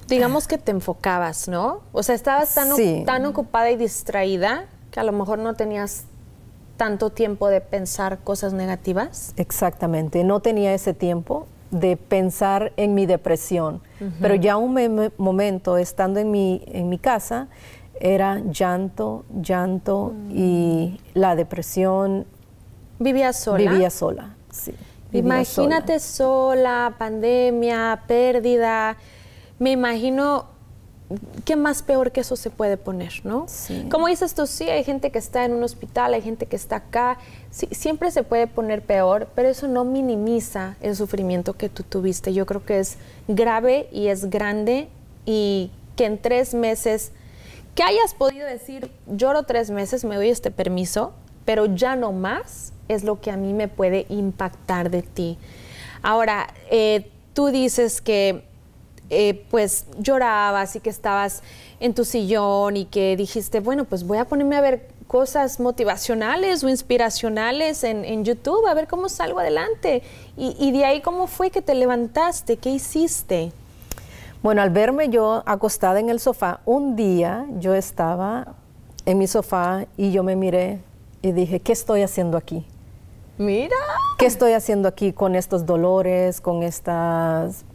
Digamos 0.07 0.47
que 0.47 0.57
te 0.57 0.71
enfocabas, 0.71 1.47
¿no? 1.47 1.79
O 1.93 2.03
sea, 2.03 2.13
estabas 2.13 2.53
tan, 2.53 2.71
o- 2.71 2.75
Sí. 2.75 3.03
tan 3.05 3.25
ocupada 3.25 3.71
y 3.71 3.77
distraída 3.77 4.65
que 4.91 4.99
a 4.99 5.03
lo 5.03 5.11
mejor 5.13 5.39
no 5.39 5.53
tenías 5.55 6.03
tanto 6.77 7.09
tiempo 7.11 7.47
de 7.47 7.61
pensar 7.61 8.19
cosas 8.19 8.51
negativas. 8.53 9.33
Exactamente, 9.37 10.23
no 10.23 10.39
tenía 10.41 10.73
ese 10.73 10.93
tiempo 10.93 11.47
de 11.73 11.97
pensar 11.97 12.71
en 12.77 12.93
mi 12.93 13.05
depresión, 13.05 13.81
pero 14.21 14.35
ya 14.35 14.57
un 14.57 14.73
me- 14.73 15.11
momento 15.17 15.77
estando 15.77 16.19
en 16.19 16.29
mi, 16.31 16.61
en 16.67 16.87
mi 16.89 16.97
casa 16.97 17.47
era 17.99 18.39
llanto, 18.51 19.23
llanto 19.41 20.13
y 20.29 20.99
la 21.13 21.35
depresión 21.35 22.25
¿Vivías 22.99 23.37
sola? 23.39 23.71
vivía 23.71 23.89
sola. 23.89 24.35
Sí, 24.51 24.71
vivía 25.11 25.19
Imagínate 25.19 25.99
sola. 25.99 26.93
pandemia, 26.97 28.01
pérdida. 28.07 28.97
Me 29.59 29.71
imagino 29.71 30.45
qué 31.45 31.55
más 31.55 31.83
peor 31.83 32.11
que 32.11 32.21
eso 32.21 32.35
se 32.35 32.49
puede 32.49 32.77
poner, 32.77 33.21
¿no? 33.23 33.45
Sí. 33.47 33.87
Como 33.89 34.07
dices 34.07 34.33
tú, 34.33 34.47
sí, 34.47 34.69
hay 34.69 34.83
gente 34.83 35.11
que 35.11 35.19
está 35.19 35.45
en 35.45 35.53
un 35.53 35.63
hospital, 35.63 36.13
hay 36.13 36.21
gente 36.21 36.45
que 36.45 36.55
está 36.55 36.77
acá. 36.77 37.17
Sí, 37.51 37.67
siempre 37.71 38.11
se 38.11 38.23
puede 38.23 38.47
poner 38.47 38.81
peor, 38.81 39.27
pero 39.35 39.49
eso 39.49 39.67
no 39.67 39.85
minimiza 39.85 40.75
el 40.81 40.95
sufrimiento 40.95 41.53
que 41.53 41.69
tú 41.69 41.83
tuviste. 41.83 42.33
Yo 42.33 42.45
creo 42.45 42.65
que 42.65 42.79
es 42.79 42.97
grave 43.27 43.87
y 43.91 44.07
es 44.07 44.29
grande 44.29 44.87
y 45.25 45.71
que 45.95 46.05
en 46.05 46.17
tres 46.17 46.53
meses, 46.53 47.11
que 47.75 47.83
hayas 47.83 48.13
podido 48.13 48.47
decir, 48.47 48.91
lloro 49.07 49.43
tres 49.43 49.69
meses, 49.69 50.03
me 50.03 50.15
doy 50.15 50.29
este 50.29 50.51
permiso, 50.51 51.13
pero 51.45 51.65
ya 51.65 51.95
no 51.95 52.11
más, 52.11 52.73
es 52.87 53.03
lo 53.03 53.21
que 53.21 53.31
a 53.31 53.37
mí 53.37 53.53
me 53.53 53.67
puede 53.67 54.05
impactar 54.09 54.89
de 54.89 55.01
ti. 55.01 55.37
Ahora, 56.01 56.53
eh, 56.69 57.09
tú 57.33 57.47
dices 57.47 58.01
que 58.01 58.43
eh, 59.13 59.45
pues 59.49 59.85
llorabas 59.99 60.75
y 60.75 60.79
que 60.79 60.89
estabas 60.89 61.41
en 61.79 61.93
tu 61.93 62.05
sillón 62.05 62.77
y 62.77 62.85
que 62.85 63.15
dijiste, 63.15 63.59
bueno, 63.59 63.85
pues 63.85 64.05
voy 64.05 64.17
a 64.17 64.25
ponerme 64.25 64.55
a 64.55 64.61
ver 64.61 64.87
cosas 65.07 65.59
motivacionales 65.59 66.63
o 66.63 66.69
inspiracionales 66.69 67.83
en, 67.83 68.03
en 68.05 68.25
YouTube, 68.25 68.65
a 68.67 68.73
ver 68.73 68.87
cómo 68.87 69.09
salgo 69.09 69.39
adelante. 69.39 70.01
Y, 70.37 70.55
y 70.59 70.71
de 70.71 70.85
ahí, 70.85 71.01
¿cómo 71.01 71.27
fue 71.27 71.51
que 71.51 71.61
te 71.61 71.75
levantaste? 71.75 72.57
¿Qué 72.57 72.69
hiciste? 72.69 73.51
Bueno, 74.41 74.61
al 74.61 74.71
verme 74.71 75.09
yo 75.09 75.43
acostada 75.45 75.99
en 75.99 76.09
el 76.09 76.19
sofá, 76.19 76.59
un 76.65 76.95
día 76.95 77.45
yo 77.59 77.73
estaba 77.73 78.55
en 79.05 79.17
mi 79.17 79.27
sofá 79.27 79.85
y 79.97 80.11
yo 80.11 80.23
me 80.23 80.35
miré 80.35 80.79
y 81.21 81.31
dije, 81.31 81.59
¿qué 81.59 81.71
estoy 81.71 82.01
haciendo 82.01 82.37
aquí? 82.37 82.65
Mira. 83.43 83.75
¿Qué 84.17 84.25
estoy 84.25 84.53
haciendo 84.53 84.87
aquí 84.87 85.11
con 85.11 85.35
estos 85.35 85.65
dolores, 85.65 86.39
con 86.39 86.63
estos 86.63 87.65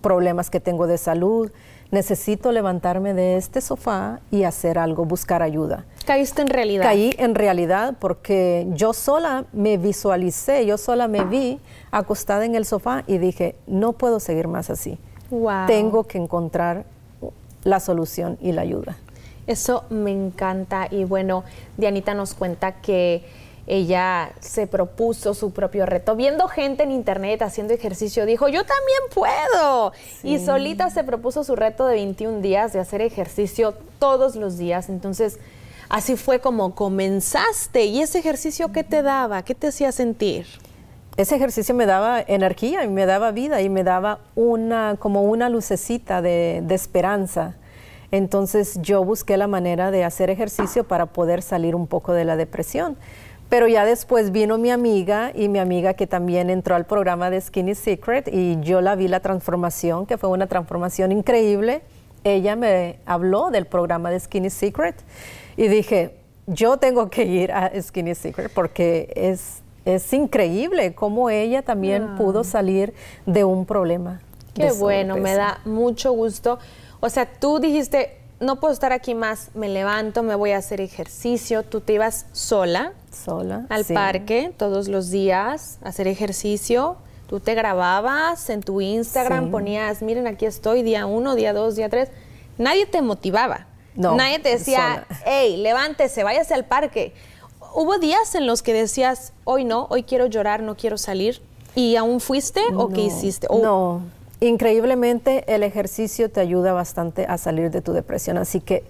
problemas 0.00 0.48
que 0.50 0.60
tengo 0.60 0.86
de 0.86 0.96
salud? 0.96 1.50
Necesito 1.90 2.52
levantarme 2.52 3.14
de 3.14 3.36
este 3.36 3.60
sofá 3.60 4.20
y 4.30 4.44
hacer 4.44 4.78
algo, 4.78 5.04
buscar 5.04 5.42
ayuda. 5.42 5.86
Caíste 6.06 6.42
en 6.42 6.48
realidad. 6.48 6.84
Caí 6.84 7.12
en 7.18 7.34
realidad 7.34 7.96
porque 7.98 8.68
yo 8.70 8.92
sola 8.92 9.46
me 9.52 9.76
visualicé, 9.76 10.64
yo 10.66 10.78
sola 10.78 11.08
me 11.08 11.24
vi 11.24 11.58
acostada 11.90 12.44
en 12.44 12.54
el 12.54 12.64
sofá 12.64 13.02
y 13.08 13.18
dije, 13.18 13.56
no 13.66 13.94
puedo 13.94 14.20
seguir 14.20 14.46
más 14.46 14.70
así. 14.70 15.00
Wow. 15.30 15.66
Tengo 15.66 16.04
que 16.04 16.18
encontrar 16.18 16.84
la 17.64 17.80
solución 17.80 18.38
y 18.40 18.52
la 18.52 18.62
ayuda. 18.62 18.96
Eso 19.48 19.84
me 19.90 20.12
encanta. 20.12 20.86
Y 20.92 21.02
bueno, 21.02 21.42
Dianita 21.76 22.14
nos 22.14 22.34
cuenta 22.34 22.80
que 22.80 23.24
ella 23.70 24.32
se 24.40 24.66
propuso 24.66 25.32
su 25.32 25.52
propio 25.52 25.86
reto. 25.86 26.16
Viendo 26.16 26.48
gente 26.48 26.82
en 26.82 26.90
internet 26.90 27.40
haciendo 27.40 27.72
ejercicio, 27.72 28.26
dijo, 28.26 28.48
yo 28.48 28.64
también 28.64 29.00
puedo. 29.14 29.92
Y 30.24 30.40
solita 30.40 30.90
se 30.90 31.04
propuso 31.04 31.44
su 31.44 31.54
reto 31.54 31.86
de 31.86 31.94
21 31.94 32.40
días 32.40 32.72
de 32.72 32.80
hacer 32.80 33.00
ejercicio 33.00 33.74
todos 34.00 34.34
los 34.34 34.58
días. 34.58 34.88
Entonces, 34.88 35.38
así 35.88 36.16
fue 36.16 36.40
como 36.40 36.74
comenzaste. 36.74 37.84
¿Y 37.84 38.02
ese 38.02 38.18
ejercicio 38.18 38.72
qué 38.72 38.82
te 38.82 39.02
daba? 39.02 39.44
¿Qué 39.44 39.54
te 39.54 39.68
hacía 39.68 39.92
sentir? 39.92 40.46
Ese 41.16 41.36
ejercicio 41.36 41.72
me 41.72 41.86
daba 41.86 42.20
energía 42.20 42.82
y 42.82 42.88
me 42.88 43.06
daba 43.06 43.30
vida 43.30 43.60
y 43.62 43.68
me 43.68 43.84
daba 43.84 44.18
una, 44.34 44.96
como 44.98 45.22
una 45.22 45.48
lucecita 45.48 46.20
de, 46.22 46.60
de 46.64 46.74
esperanza. 46.74 47.54
Entonces 48.10 48.80
yo 48.82 49.04
busqué 49.04 49.36
la 49.36 49.46
manera 49.46 49.92
de 49.92 50.02
hacer 50.02 50.30
ejercicio 50.30 50.82
para 50.82 51.06
poder 51.06 51.42
salir 51.42 51.76
un 51.76 51.86
poco 51.86 52.12
de 52.12 52.24
la 52.24 52.34
depresión. 52.34 52.96
Pero 53.50 53.66
ya 53.66 53.84
después 53.84 54.30
vino 54.30 54.58
mi 54.58 54.70
amiga 54.70 55.32
y 55.34 55.48
mi 55.48 55.58
amiga 55.58 55.94
que 55.94 56.06
también 56.06 56.50
entró 56.50 56.76
al 56.76 56.86
programa 56.86 57.30
de 57.30 57.40
Skinny 57.40 57.74
Secret 57.74 58.28
y 58.32 58.60
yo 58.60 58.80
la 58.80 58.94
vi 58.94 59.08
la 59.08 59.18
transformación, 59.18 60.06
que 60.06 60.16
fue 60.16 60.30
una 60.30 60.46
transformación 60.46 61.10
increíble. 61.10 61.82
Ella 62.22 62.54
me 62.54 63.00
habló 63.06 63.50
del 63.50 63.66
programa 63.66 64.12
de 64.12 64.20
Skinny 64.20 64.50
Secret 64.50 64.94
y 65.56 65.66
dije, 65.66 66.14
yo 66.46 66.76
tengo 66.76 67.10
que 67.10 67.24
ir 67.24 67.50
a 67.50 67.72
Skinny 67.82 68.14
Secret 68.14 68.52
porque 68.54 69.12
es, 69.16 69.62
es 69.84 70.12
increíble 70.12 70.94
cómo 70.94 71.28
ella 71.28 71.62
también 71.62 72.14
pudo 72.14 72.44
salir 72.44 72.94
de 73.26 73.42
un 73.42 73.66
problema. 73.66 74.20
Qué 74.54 74.70
bueno, 74.70 75.16
me 75.16 75.34
da 75.34 75.60
mucho 75.64 76.12
gusto. 76.12 76.60
O 77.00 77.08
sea, 77.08 77.26
tú 77.26 77.58
dijiste, 77.58 78.16
no 78.38 78.60
puedo 78.60 78.72
estar 78.72 78.92
aquí 78.92 79.16
más, 79.16 79.50
me 79.54 79.68
levanto, 79.68 80.22
me 80.22 80.36
voy 80.36 80.52
a 80.52 80.58
hacer 80.58 80.80
ejercicio. 80.80 81.64
Tú 81.64 81.80
te 81.80 81.94
ibas 81.94 82.26
sola 82.30 82.92
sola 83.12 83.66
al 83.68 83.84
sí. 83.84 83.94
parque 83.94 84.52
todos 84.56 84.88
los 84.88 85.10
días 85.10 85.78
hacer 85.82 86.06
ejercicio. 86.08 86.96
Tú 87.28 87.38
te 87.40 87.54
grababas 87.54 88.50
en 88.50 88.60
tu 88.62 88.80
Instagram, 88.80 89.44
Sí. 89.46 89.50
ponías, 89.50 90.02
miren, 90.02 90.26
aquí 90.26 90.46
estoy, 90.46 90.82
día 90.82 91.06
uno, 91.06 91.34
día 91.36 91.52
dos, 91.52 91.76
día 91.76 91.88
tres. 91.88 92.08
Nadie 92.58 92.86
te 92.86 93.02
motivaba. 93.02 93.66
No, 93.94 94.16
Nadie 94.16 94.38
te 94.38 94.50
decía, 94.50 95.04
sola. 95.08 95.20
hey, 95.26 95.56
levántese, 95.58 96.24
váyase 96.24 96.54
al 96.54 96.64
parque. 96.64 97.12
¿Hubo 97.74 97.98
días 97.98 98.34
en 98.34 98.46
los 98.46 98.62
que 98.62 98.72
decías, 98.72 99.32
hoy 99.44 99.64
no, 99.64 99.86
hoy 99.90 100.02
quiero 100.02 100.26
llorar, 100.26 100.62
no 100.62 100.76
quiero 100.76 100.98
salir? 100.98 101.40
¿Y 101.76 101.94
aún 101.96 102.18
fuiste 102.20 102.60
o 102.76 102.88
qué 102.88 103.02
hiciste? 103.02 103.46
No, 103.62 104.02
increíblemente 104.40 105.44
el 105.54 105.62
ejercicio 105.62 106.30
te 106.30 106.40
ayuda 106.40 106.72
bastante 106.72 107.26
a 107.26 107.38
salir 107.38 107.70
de 107.70 107.80
tu 107.80 107.92
depresión, 107.92 108.38
así 108.38 108.60
que 108.60 108.82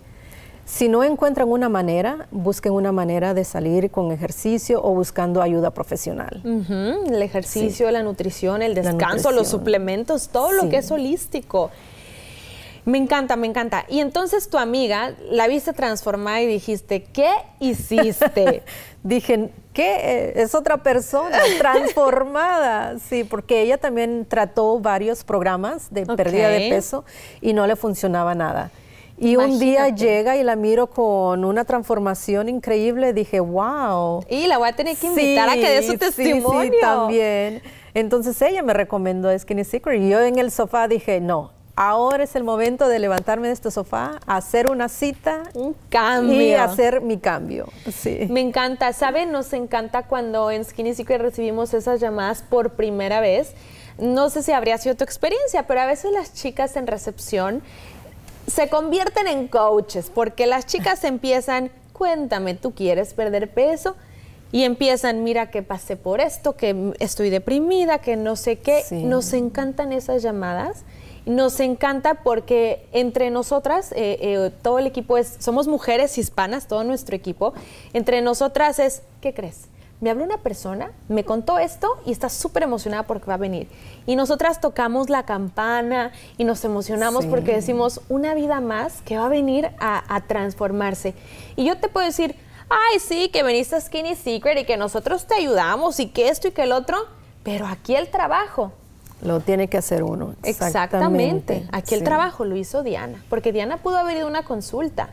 si 0.70 0.88
no 0.88 1.02
encuentran 1.02 1.48
una 1.48 1.68
manera, 1.68 2.28
busquen 2.30 2.72
una 2.72 2.92
manera 2.92 3.34
de 3.34 3.44
salir 3.44 3.90
con 3.90 4.12
ejercicio 4.12 4.80
o 4.80 4.94
buscando 4.94 5.42
ayuda 5.42 5.72
profesional. 5.72 6.42
El 6.44 7.20
ejercicio, 7.20 7.90
la 7.90 8.04
nutrición, 8.04 8.62
el 8.62 8.76
descanso, 8.76 9.32
los 9.32 9.48
suplementos, 9.48 10.28
todo 10.28 10.52
lo 10.52 10.68
que 10.68 10.76
es 10.76 10.90
holístico. 10.92 11.72
Me 12.84 12.98
encanta, 12.98 13.34
me 13.34 13.48
encanta. 13.48 13.84
Y 13.88 13.98
entonces 13.98 14.48
tu 14.48 14.58
amiga 14.58 15.12
la 15.28 15.48
viste 15.48 15.72
transformada 15.72 16.40
y 16.40 16.46
dijiste, 16.46 17.02
¿qué 17.02 17.30
hiciste? 17.58 18.62
Dije, 19.02 19.50
¿qué? 19.72 19.96
Eh, 19.96 20.32
es 20.36 20.54
otra 20.54 20.78
persona 20.84 21.36
transformada. 21.58 22.96
Sí, 23.00 23.24
porque 23.24 23.62
ella 23.62 23.76
también 23.76 24.24
trató 24.24 24.78
varios 24.78 25.24
programas 25.24 25.92
de 25.92 26.06
pérdida 26.06 26.48
de 26.48 26.70
peso 26.70 27.04
y 27.40 27.54
no 27.54 27.66
le 27.66 27.74
funcionaba 27.74 28.36
nada. 28.36 28.70
Y 29.20 29.36
un 29.36 29.58
día 29.58 29.90
llega 29.90 30.38
y 30.38 30.42
la 30.42 30.56
miro 30.56 30.86
con 30.86 31.44
una 31.44 31.66
transformación 31.66 32.48
increíble. 32.48 33.12
Dije, 33.12 33.38
wow. 33.38 34.24
Y 34.30 34.46
la 34.46 34.56
voy 34.56 34.70
a 34.70 34.72
tener 34.72 34.96
que 34.96 35.08
invitar 35.08 35.50
a 35.50 35.54
que 35.54 35.68
dé 35.68 35.82
su 35.82 35.98
testimonio. 35.98 36.72
Sí, 36.72 36.78
también. 36.80 37.62
Entonces 37.92 38.40
ella 38.40 38.62
me 38.62 38.72
recomendó 38.72 39.36
Skinny 39.38 39.64
Secret. 39.64 40.00
Y 40.00 40.08
yo 40.08 40.20
en 40.20 40.38
el 40.38 40.50
sofá 40.50 40.88
dije, 40.88 41.20
no, 41.20 41.52
ahora 41.76 42.24
es 42.24 42.34
el 42.34 42.44
momento 42.44 42.88
de 42.88 42.98
levantarme 42.98 43.48
de 43.48 43.52
este 43.52 43.70
sofá, 43.70 44.20
hacer 44.26 44.70
una 44.70 44.88
cita. 44.88 45.42
Un 45.52 45.76
cambio. 45.90 46.40
Y 46.40 46.54
hacer 46.54 47.02
mi 47.02 47.18
cambio. 47.18 47.66
Sí. 47.92 48.26
Me 48.30 48.40
encanta. 48.40 48.90
¿Saben? 48.94 49.32
Nos 49.32 49.52
encanta 49.52 50.04
cuando 50.04 50.50
en 50.50 50.64
Skinny 50.64 50.94
Secret 50.94 51.20
recibimos 51.20 51.74
esas 51.74 52.00
llamadas 52.00 52.42
por 52.42 52.70
primera 52.70 53.20
vez. 53.20 53.52
No 53.98 54.30
sé 54.30 54.42
si 54.42 54.52
habría 54.52 54.78
sido 54.78 54.94
tu 54.94 55.04
experiencia, 55.04 55.66
pero 55.66 55.82
a 55.82 55.86
veces 55.86 56.10
las 56.10 56.32
chicas 56.32 56.76
en 56.76 56.86
recepción 56.86 57.62
se 58.50 58.68
convierten 58.68 59.26
en 59.26 59.48
coaches 59.48 60.10
porque 60.12 60.46
las 60.46 60.66
chicas 60.66 61.04
empiezan, 61.04 61.70
cuéntame, 61.92 62.54
¿tú 62.54 62.72
quieres 62.74 63.14
perder 63.14 63.50
peso? 63.50 63.96
Y 64.52 64.64
empiezan, 64.64 65.22
mira 65.22 65.50
que 65.50 65.62
pasé 65.62 65.96
por 65.96 66.20
esto, 66.20 66.56
que 66.56 66.92
estoy 66.98 67.30
deprimida, 67.30 67.98
que 67.98 68.16
no 68.16 68.34
sé 68.34 68.58
qué. 68.58 68.82
Nos 68.90 69.32
encantan 69.32 69.92
esas 69.92 70.22
llamadas. 70.22 70.82
Nos 71.24 71.60
encanta 71.60 72.14
porque 72.22 72.88
entre 72.92 73.30
nosotras, 73.30 73.92
eh, 73.92 74.18
eh, 74.20 74.50
todo 74.62 74.80
el 74.80 74.86
equipo 74.86 75.18
es, 75.18 75.36
somos 75.38 75.68
mujeres 75.68 76.18
hispanas, 76.18 76.66
todo 76.66 76.82
nuestro 76.82 77.14
equipo. 77.14 77.54
Entre 77.92 78.22
nosotras 78.22 78.80
es, 78.80 79.02
¿qué 79.20 79.32
crees? 79.32 79.68
Me 80.00 80.10
habló 80.10 80.24
una 80.24 80.38
persona, 80.38 80.92
me 81.08 81.24
contó 81.24 81.58
esto 81.58 81.98
y 82.06 82.12
está 82.12 82.30
súper 82.30 82.62
emocionada 82.62 83.02
porque 83.02 83.26
va 83.26 83.34
a 83.34 83.38
venir. 83.38 83.68
Y 84.06 84.16
nosotras 84.16 84.60
tocamos 84.60 85.10
la 85.10 85.24
campana 85.24 86.12
y 86.38 86.44
nos 86.44 86.64
emocionamos 86.64 87.26
porque 87.26 87.54
decimos 87.54 88.00
una 88.08 88.34
vida 88.34 88.60
más 88.60 89.02
que 89.02 89.18
va 89.18 89.26
a 89.26 89.28
venir 89.28 89.70
a, 89.78 90.22
transformarse. 90.26 91.14
Y 91.56 91.66
yo 91.66 91.78
te 91.78 91.88
puedo 91.88 92.06
decir, 92.06 92.34
ay, 92.70 92.98
sí, 92.98 93.28
que 93.28 93.42
veniste 93.42 93.76
a 93.76 93.80
Skinny 93.80 94.16
Secret 94.16 94.58
y 94.58 94.64
que 94.64 94.76
nosotros 94.78 95.26
te 95.26 95.34
ayudamos 95.34 96.00
y 96.00 96.08
que 96.08 96.28
esto 96.28 96.48
y 96.48 96.52
que 96.52 96.62
el 96.62 96.72
otro, 96.72 96.96
pero 97.42 97.66
aquí 97.66 97.94
el 97.94 98.08
trabajo. 98.08 98.72
Lo 99.22 99.40
tiene 99.40 99.68
que 99.68 99.76
hacer 99.76 100.02
uno. 100.02 100.34
Exactamente. 100.42 101.66
Aquí 101.72 101.94
el 101.94 102.04
trabajo 102.04 102.46
lo 102.46 102.56
hizo 102.56 102.82
Diana, 102.82 103.22
porque 103.28 103.52
Diana 103.52 103.76
pudo 103.76 103.98
haber 103.98 104.16
ido 104.16 104.26
a 104.26 104.30
una 104.30 104.44
consulta. 104.44 105.10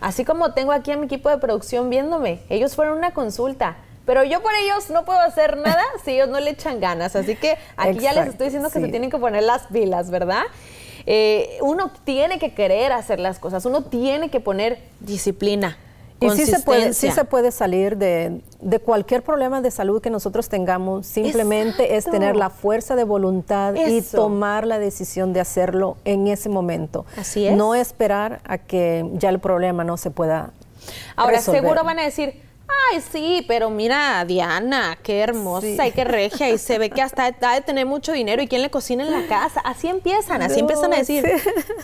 Así 0.00 0.24
como 0.24 0.52
tengo 0.52 0.72
aquí 0.72 0.90
a 0.90 0.96
mi 0.96 1.06
equipo 1.06 1.28
de 1.28 1.38
producción 1.38 1.90
viéndome, 1.90 2.40
ellos 2.48 2.74
fueron 2.74 2.94
a 2.94 2.98
una 2.98 3.10
consulta 3.12 3.76
pero 4.06 4.24
yo 4.24 4.42
por 4.42 4.52
ellos 4.54 4.90
no 4.90 5.04
puedo 5.04 5.20
hacer 5.20 5.56
nada 5.56 5.84
si 6.04 6.12
ellos 6.12 6.28
no 6.28 6.40
le 6.40 6.50
echan 6.50 6.80
ganas. 6.80 7.16
Así 7.16 7.36
que 7.36 7.56
aquí 7.76 8.00
ya 8.00 8.12
les 8.12 8.28
estoy 8.28 8.46
diciendo 8.46 8.70
que 8.70 8.80
se 8.80 8.88
tienen 8.88 9.10
que 9.10 9.18
poner 9.18 9.42
las 9.42 9.66
pilas, 9.68 10.10
¿verdad? 10.10 10.42
Eh, 11.06 11.58
uno 11.62 11.90
tiene 12.04 12.38
que 12.38 12.54
querer 12.54 12.92
hacer 12.92 13.20
las 13.20 13.38
cosas, 13.38 13.64
uno 13.64 13.82
tiene 13.84 14.30
que 14.30 14.40
poner 14.40 14.78
disciplina. 15.00 15.78
Y 16.20 16.28
sí 16.30 16.44
se, 16.44 16.60
puede, 16.60 16.92
sí 16.92 17.10
se 17.10 17.24
puede 17.24 17.50
salir 17.50 17.96
de, 17.96 18.42
cualquier 18.84 19.22
problema 19.22 19.62
de 19.62 19.70
salud 19.70 20.02
que 20.02 20.10
nosotros 20.10 20.50
tengamos. 20.50 21.06
Simplemente 21.06 21.96
es 21.96 22.04
tener 22.04 22.36
la 22.36 22.50
fuerza 22.50 22.94
de 22.94 23.04
voluntad 23.04 23.74
y 23.74 24.02
tomar 24.02 24.66
la 24.66 24.78
decisión 24.78 25.32
de 25.32 25.40
hacerlo 25.40 25.96
en 26.04 26.28
ese 26.28 26.50
momento. 26.50 27.06
Así 27.16 27.46
es. 27.46 27.56
No 27.56 27.74
esperar 27.74 28.42
a 28.44 28.58
que 28.58 29.08
ya 29.14 29.30
el 29.30 29.38
problema 29.38 29.82
no 29.82 29.96
se 29.96 30.10
pueda. 30.10 30.52
Ahora, 31.16 31.40
seguro 31.40 31.84
van 31.84 31.98
a 31.98 32.04
decir, 32.04 32.42
Ay, 32.92 33.00
sí, 33.00 33.44
pero 33.46 33.70
mira, 33.70 34.24
Diana, 34.24 34.98
qué 35.02 35.20
hermosa 35.20 35.86
y 35.86 35.92
qué 35.92 36.04
regia, 36.04 36.50
y 36.50 36.58
se 36.58 36.78
ve 36.78 36.90
que 36.90 37.02
hasta 37.02 37.26
ha 37.26 37.54
de 37.54 37.60
tener 37.60 37.86
mucho 37.86 38.12
dinero 38.12 38.42
y 38.42 38.48
quién 38.48 38.62
le 38.62 38.70
cocina 38.70 39.04
en 39.04 39.12
la 39.12 39.26
casa. 39.26 39.60
Así 39.60 39.88
empiezan, 39.88 40.42
así 40.42 40.60
empiezan 40.60 40.92
a 40.92 40.96
decir, 40.96 41.24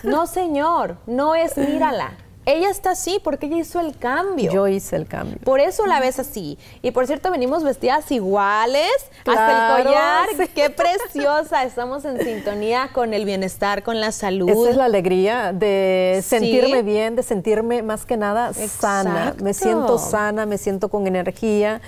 no 0.03 0.27
señor, 0.27 0.97
no 1.05 1.35
es 1.35 1.57
mírala, 1.57 2.17
ella 2.47 2.69
está 2.69 2.91
así 2.91 3.19
porque 3.21 3.47
ella 3.47 3.57
hizo 3.57 3.81
el 3.81 3.97
cambio. 3.97 4.49
Yo 4.49 4.69
hice 4.69 4.95
el 4.95 5.05
cambio. 5.05 5.37
Por 5.43 5.59
eso 5.59 5.85
la 5.85 5.99
ves 5.99 6.17
así. 6.17 6.57
Y 6.81 6.91
por 6.91 7.05
cierto, 7.05 7.29
venimos 7.29 7.61
vestidas 7.61 8.09
iguales, 8.09 8.89
hasta 9.25 9.79
el 9.79 9.83
collar. 9.83 10.29
¡Qué 10.55 10.69
preciosa! 10.69 11.65
Estamos 11.65 12.05
en 12.05 12.23
sintonía 12.23 12.89
con 12.93 13.13
el 13.13 13.25
bienestar, 13.25 13.83
con 13.83 13.99
la 13.99 14.13
salud. 14.13 14.49
Esa 14.49 14.69
es 14.69 14.77
la 14.77 14.85
alegría 14.85 15.51
de 15.51 16.23
sentirme 16.25 16.83
bien, 16.83 17.17
de 17.17 17.23
sentirme 17.23 17.83
más 17.83 18.05
que 18.05 18.15
nada 18.15 18.53
sana. 18.53 19.35
Me 19.43 19.53
siento 19.53 19.97
sana, 19.97 20.45
me 20.45 20.57
siento 20.57 20.87
con 20.87 21.05
energía. 21.05 21.81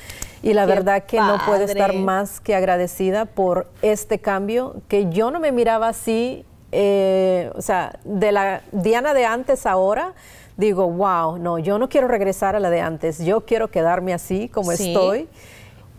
Y 0.44 0.54
la 0.54 0.66
verdad 0.66 1.04
que 1.06 1.22
no 1.22 1.38
puedo 1.46 1.64
estar 1.64 1.94
más 1.94 2.42
que 2.42 2.54
agradecida 2.54 3.24
por 3.24 3.68
este 3.82 4.20
cambio, 4.20 4.76
que 4.90 5.10
yo 5.10 5.32
no 5.32 5.40
me 5.40 5.54
miraba 5.54 5.88
así, 5.88 6.46
eh, 6.74 7.50
o 7.56 7.62
sea, 7.62 7.98
de 8.04 8.34
la 8.34 8.62
Diana 8.74 9.14
de 9.14 9.26
antes 9.26 9.66
ahora, 9.66 10.14
digo, 10.60 10.90
wow, 10.90 11.38
no, 11.38 11.58
yo 11.58 11.80
no 11.80 11.88
quiero 11.88 12.08
regresar 12.08 12.56
a 12.56 12.60
la 12.60 12.70
de 12.70 12.82
antes, 12.82 13.20
yo 13.20 13.46
quiero 13.46 13.70
quedarme 13.72 14.14
así 14.14 14.50
como 14.50 14.72
estoy. 14.72 15.28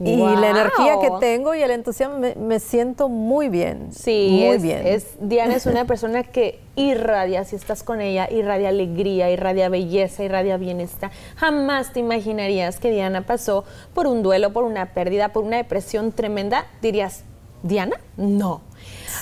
Y 0.02 0.16
la 0.16 0.48
energía 0.48 0.94
que 0.98 1.10
tengo 1.20 1.54
y 1.54 1.60
el 1.60 1.70
entusiasmo, 1.72 2.20
me, 2.34 2.58
siento 2.58 3.10
muy 3.10 3.50
bien. 3.50 3.92
Sí, 3.92 4.28
muy 4.30 4.56
es, 4.56 4.62
bien. 4.62 4.86
Es, 4.86 5.16
Diana 5.20 5.54
es 5.54 5.66
una 5.66 5.84
persona 5.84 6.22
que 6.22 6.58
irradia, 6.74 7.44
si 7.44 7.54
estás 7.54 7.82
con 7.82 8.00
ella, 8.00 8.26
irradia 8.30 8.70
alegría, 8.70 9.30
irradia 9.30 9.68
belleza, 9.68 10.24
irradia 10.24 10.56
bienestar. 10.56 11.10
Jamás 11.36 11.92
te 11.92 12.00
imaginarías 12.00 12.80
que 12.80 12.90
Diana 12.90 13.26
pasó 13.26 13.64
por 13.92 14.06
un 14.06 14.22
duelo, 14.22 14.54
por 14.54 14.64
una 14.64 14.94
pérdida, 14.94 15.34
por 15.34 15.44
una 15.44 15.58
depresión 15.58 16.12
tremenda. 16.12 16.64
Dirías, 16.80 17.24
¿Diana? 17.62 18.00
No. 18.20 18.60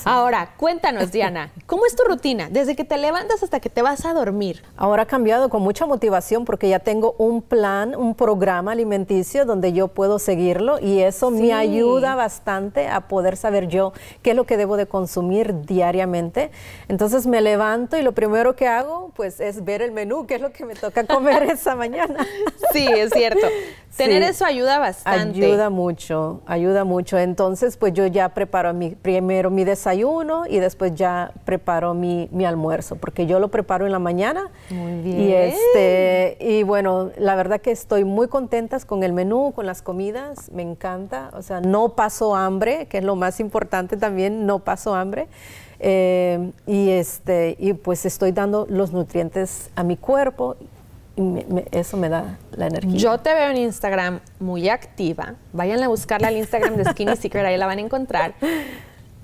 Ahora, 0.05 0.55
cuéntanos, 0.57 1.13
Diana, 1.13 1.53
¿cómo 1.67 1.87
es 1.87 1.95
tu 1.95 2.03
rutina? 2.05 2.49
Desde 2.51 2.75
que 2.75 2.85
te 2.85 2.99
levantas 2.99 3.43
hasta 3.43 3.61
que 3.61 3.71
te 3.71 3.83
vas 3.83 4.05
a 4.05 4.13
dormir. 4.13 4.63
Ahora 4.77 5.03
ha 5.03 5.07
cambiado 5.07 5.49
con 5.49 5.63
mucha 5.63 5.87
motivación 5.87 6.45
porque 6.45 6.69
ya 6.69 6.81
tengo 6.81 7.15
un 7.19 7.43
plan, 7.43 7.95
un 7.95 8.15
programa 8.15 8.73
alimenticio 8.73 9.45
donde 9.45 9.73
yo 9.73 9.89
puedo 9.89 10.19
seguirlo 10.19 10.79
y 10.81 11.01
eso 11.01 11.31
me 11.31 11.53
ayuda 11.53 12.15
bastante 12.15 12.89
a 12.89 13.03
poder 13.03 13.37
saber 13.37 13.69
yo 13.69 13.93
qué 14.23 14.31
es 14.31 14.37
lo 14.37 14.45
que 14.45 14.57
debo 14.57 14.77
de 14.77 14.87
consumir 14.87 15.63
diariamente. 15.63 16.51
Entonces 16.89 17.27
me 17.27 17.41
levanto 17.41 17.97
y 17.97 18.03
lo 18.03 18.13
primero 18.13 18.57
que 18.57 18.67
hago 18.67 19.13
pues 19.15 19.41
es 19.41 19.65
ver 19.65 19.83
el 19.83 19.93
menú, 19.93 20.27
qué 20.27 20.37
es 20.37 20.41
lo 20.41 20.53
que 20.53 20.65
me 20.65 20.75
toca 20.75 21.07
comer 21.07 21.43
esa 21.51 21.77
mañana. 21.77 22.27
Sí, 22.73 22.87
es 22.87 23.11
cierto. 23.13 23.47
Tener 23.97 24.23
eso 24.23 24.45
ayuda 24.45 24.79
bastante. 24.79 25.45
Ayuda 25.45 25.71
mucho, 25.71 26.41
ayuda 26.47 26.85
mucho. 26.85 27.19
Entonces, 27.19 27.77
pues 27.77 27.93
yo 27.95 28.07
ya 28.07 28.29
preparo 28.29 28.73
mi, 28.73 28.88
primero 28.97 29.51
mi 29.51 29.65
desayuno 29.65 30.45
y 30.47 30.59
después 30.59 30.95
ya 30.95 31.33
preparo 31.45 31.95
mi, 31.95 32.29
mi, 32.33 32.45
almuerzo, 32.45 32.97
porque 32.97 33.27
yo 33.27 33.41
lo 33.41 33.49
preparo 33.49 33.87
en 33.87 33.93
la 33.93 33.99
mañana. 33.99 34.51
Muy 34.71 35.01
bien. 35.03 35.21
Y, 35.21 35.33
este, 35.33 36.37
y 36.41 36.63
bueno, 36.63 37.11
la 37.17 37.37
verdad 37.37 37.61
que 37.61 37.71
estoy 37.71 38.05
muy 38.05 38.29
contenta 38.29 38.79
con 38.87 39.03
el 39.03 39.13
menú, 39.13 39.53
con 39.55 39.67
las 39.67 39.83
comidas, 39.83 40.51
me 40.53 40.63
encanta. 40.63 41.31
O 41.35 41.43
sea, 41.43 41.61
no 41.61 41.91
paso 41.91 42.37
hambre, 42.37 42.87
que 42.87 42.99
es 42.99 43.05
lo 43.05 43.17
más 43.17 43.41
importante 43.41 43.97
también, 43.97 44.47
no 44.47 44.61
paso 44.61 44.95
hambre. 44.95 45.29
Eh, 45.81 46.51
y, 46.67 46.91
este, 46.91 47.57
y 47.59 47.73
pues 47.73 48.05
estoy 48.05 48.33
dando 48.33 48.67
los 48.69 48.93
nutrientes 48.93 49.71
a 49.77 49.85
mi 49.85 49.97
cuerpo 49.97 50.57
eso 51.71 51.97
me 51.97 52.09
da 52.09 52.39
la 52.53 52.67
energía. 52.67 52.97
Yo 52.97 53.19
te 53.19 53.35
veo 53.35 53.51
en 53.51 53.57
Instagram 53.57 54.21
muy 54.41 54.69
activa. 54.69 55.35
Vayan 55.53 55.83
a 55.83 55.89
buscarla 55.89 56.29
al 56.29 56.37
Instagram 56.37 56.77
de 56.77 56.85
Skinny 56.85 57.17
Secret, 57.21 57.45
ahí 57.45 57.57
la 57.57 57.67
van 57.67 57.79
a 57.79 57.83
encontrar. 57.83 58.35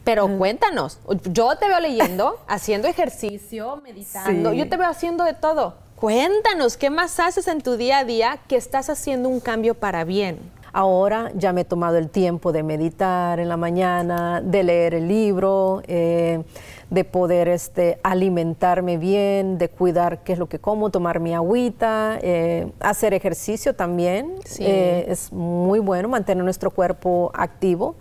Pero 0.04 0.28
cuéntanos, 0.36 1.00
yo 1.30 1.56
te 1.56 1.66
veo 1.66 1.80
leyendo, 1.80 2.38
haciendo 2.46 2.88
ejercicio, 2.88 3.80
meditando, 3.82 4.52
yo 4.52 4.68
te 4.68 4.76
veo 4.76 4.88
haciendo 4.88 5.24
de 5.24 5.32
todo. 5.32 5.76
Cuéntanos, 5.96 6.76
¿qué 6.76 6.90
más 6.90 7.18
haces 7.20 7.48
en 7.48 7.62
tu 7.62 7.76
día 7.76 7.98
a 7.98 8.04
día 8.04 8.38
que 8.46 8.56
estás 8.56 8.90
haciendo 8.90 9.30
un 9.30 9.40
cambio 9.40 9.74
para 9.74 10.04
bien? 10.04 10.38
Ahora 10.74 11.30
ya 11.34 11.52
me 11.52 11.62
he 11.62 11.64
tomado 11.64 11.96
el 11.96 12.10
tiempo 12.10 12.52
de 12.52 12.62
meditar 12.62 13.38
en 13.40 13.48
la 13.48 13.56
mañana, 13.56 14.42
de 14.42 14.64
leer 14.64 14.94
el 14.94 15.08
libro, 15.08 15.82
eh, 15.86 16.42
de 16.90 17.04
poder 17.04 17.48
este, 17.48 17.98
alimentarme 18.02 18.98
bien, 18.98 19.58
de 19.58 19.68
cuidar 19.68 20.22
qué 20.22 20.34
es 20.34 20.38
lo 20.38 20.48
que 20.48 20.58
como, 20.58 20.90
tomar 20.90 21.20
mi 21.20 21.34
agüita, 21.34 22.18
eh, 22.22 22.70
hacer 22.80 23.14
ejercicio 23.14 23.74
también. 23.74 24.34
Eh, 24.58 25.06
es 25.08 25.32
muy 25.32 25.78
bueno 25.78 26.08
mantener 26.08 26.44
nuestro 26.44 26.70
cuerpo 26.70 27.30
activo. 27.34 27.96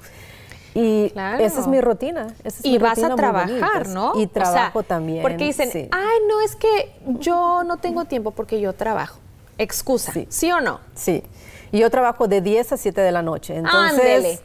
Y 0.76 1.14
esa 1.40 1.62
es 1.62 1.68
mi 1.68 1.82
rutina. 1.82 2.28
y 2.64 2.78
vas 2.80 3.02
a 3.04 3.16
trabajar, 3.16 3.88
¿no? 3.90 4.14
Y 4.20 4.28
trabajo 4.28 4.84
también. 4.84 5.22
Porque 5.22 5.46
dicen, 5.46 5.70
ay, 5.92 6.18
no, 6.28 6.42
es 6.42 6.56
que 6.56 6.96
yo 7.20 7.64
no 7.64 7.78
tengo 7.78 8.06
tiempo 8.06 8.32
porque 8.32 8.60
yo 8.60 8.74
trabajo. 8.74 9.20
Excusa, 9.58 10.12
¿sí, 10.30 10.52
o 10.52 10.62
no? 10.62 10.80
Sí. 10.96 11.24
Y 11.72 11.80
yo 11.80 11.90
trabajo 11.90 12.28
de 12.28 12.42
10 12.42 12.74
a 12.74 12.78
7 12.78 13.02
de 13.02 13.12
la 13.12 13.22
noche. 13.22 13.56
Entonces, 13.56 14.42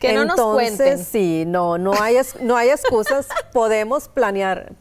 que 0.00 0.12
no 0.12 0.24
nos 0.24 0.40
cuenten. 0.40 0.98
Sí, 0.98 1.44
no, 1.46 1.78
no 1.78 1.92
hay, 2.00 2.16
no 2.40 2.56
hay 2.56 2.70
excusas. 2.70 3.28
podemos 3.52 4.08
planear, 4.08 4.72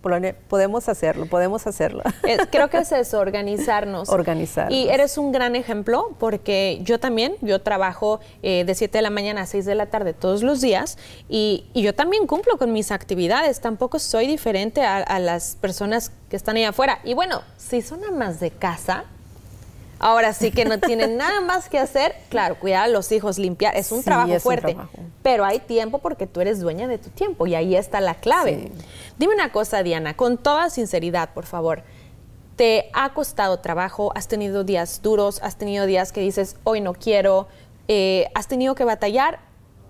podemos 0.47 0.89
hacerlo, 0.89 1.25
podemos 1.25 1.67
hacerlo. 1.67 2.03
creo 2.51 2.69
que 2.69 2.77
es 2.77 2.91
eso, 2.91 3.19
organizarnos. 3.19 4.09
Organizar. 4.09 4.71
Y 4.71 4.89
eres 4.89 5.17
un 5.17 5.31
gran 5.31 5.55
ejemplo 5.55 6.15
porque 6.19 6.79
yo 6.83 6.99
también, 6.99 7.35
yo 7.41 7.61
trabajo 7.61 8.19
eh, 8.43 8.63
de 8.65 8.75
7 8.75 8.97
de 8.97 9.01
la 9.01 9.09
mañana 9.09 9.41
a 9.41 9.45
6 9.45 9.65
de 9.65 9.75
la 9.75 9.87
tarde 9.87 10.13
todos 10.13 10.43
los 10.43 10.61
días 10.61 10.97
y, 11.29 11.65
yo 11.75 11.93
también 11.93 12.25
cumplo 12.25 12.57
con 12.57 12.73
mis 12.73 12.91
actividades. 12.91 13.61
Tampoco 13.61 13.99
soy 13.99 14.25
diferente 14.25 14.81
a, 14.81 14.97
a 14.97 15.19
las 15.19 15.55
personas 15.55 16.11
que 16.29 16.35
están 16.35 16.55
ahí 16.55 16.63
afuera. 16.63 16.99
Y 17.03 17.13
bueno, 17.13 17.43
si 17.57 17.83
son 17.83 18.03
amas 18.03 18.39
de 18.39 18.49
casa, 18.49 19.05
Ahora 19.99 20.33
sí 20.33 20.51
que 20.51 20.65
no 20.65 20.79
tienen 20.79 21.17
nada 21.17 21.41
más 21.41 21.69
que 21.69 21.79
hacer. 21.79 22.15
Claro, 22.29 22.59
cuidar 22.59 22.83
a 22.83 22.87
los 22.87 23.11
hijos, 23.11 23.37
limpiar, 23.37 23.75
es 23.75 23.91
un 23.91 24.03
trabajo 24.03 24.39
fuerte. 24.39 24.75
Pero 25.23 25.45
hay 25.45 25.59
tiempo 25.59 25.99
porque 25.99 26.27
tú 26.27 26.41
eres 26.41 26.59
dueña 26.59 26.87
de 26.87 26.97
tu 26.97 27.09
tiempo 27.09 27.47
y 27.47 27.55
ahí 27.55 27.75
está 27.75 28.01
la 28.01 28.15
clave. 28.15 28.71
Dime 29.17 29.33
una 29.33 29.51
cosa, 29.51 29.83
Diana, 29.83 30.15
con 30.15 30.37
toda 30.37 30.69
sinceridad, 30.69 31.29
por 31.33 31.45
favor. 31.45 31.83
¿Te 32.55 32.89
ha 32.93 33.13
costado 33.13 33.59
trabajo? 33.59 34.11
¿Has 34.15 34.27
tenido 34.27 34.63
días 34.63 35.01
duros? 35.01 35.41
¿Has 35.43 35.57
tenido 35.57 35.85
días 35.85 36.11
que 36.11 36.21
dices, 36.21 36.55
hoy 36.63 36.79
no 36.79 36.93
quiero? 36.93 37.47
Eh, 37.87 38.27
¿Has 38.33 38.47
tenido 38.47 38.75
que 38.75 38.85
batallar 38.85 39.39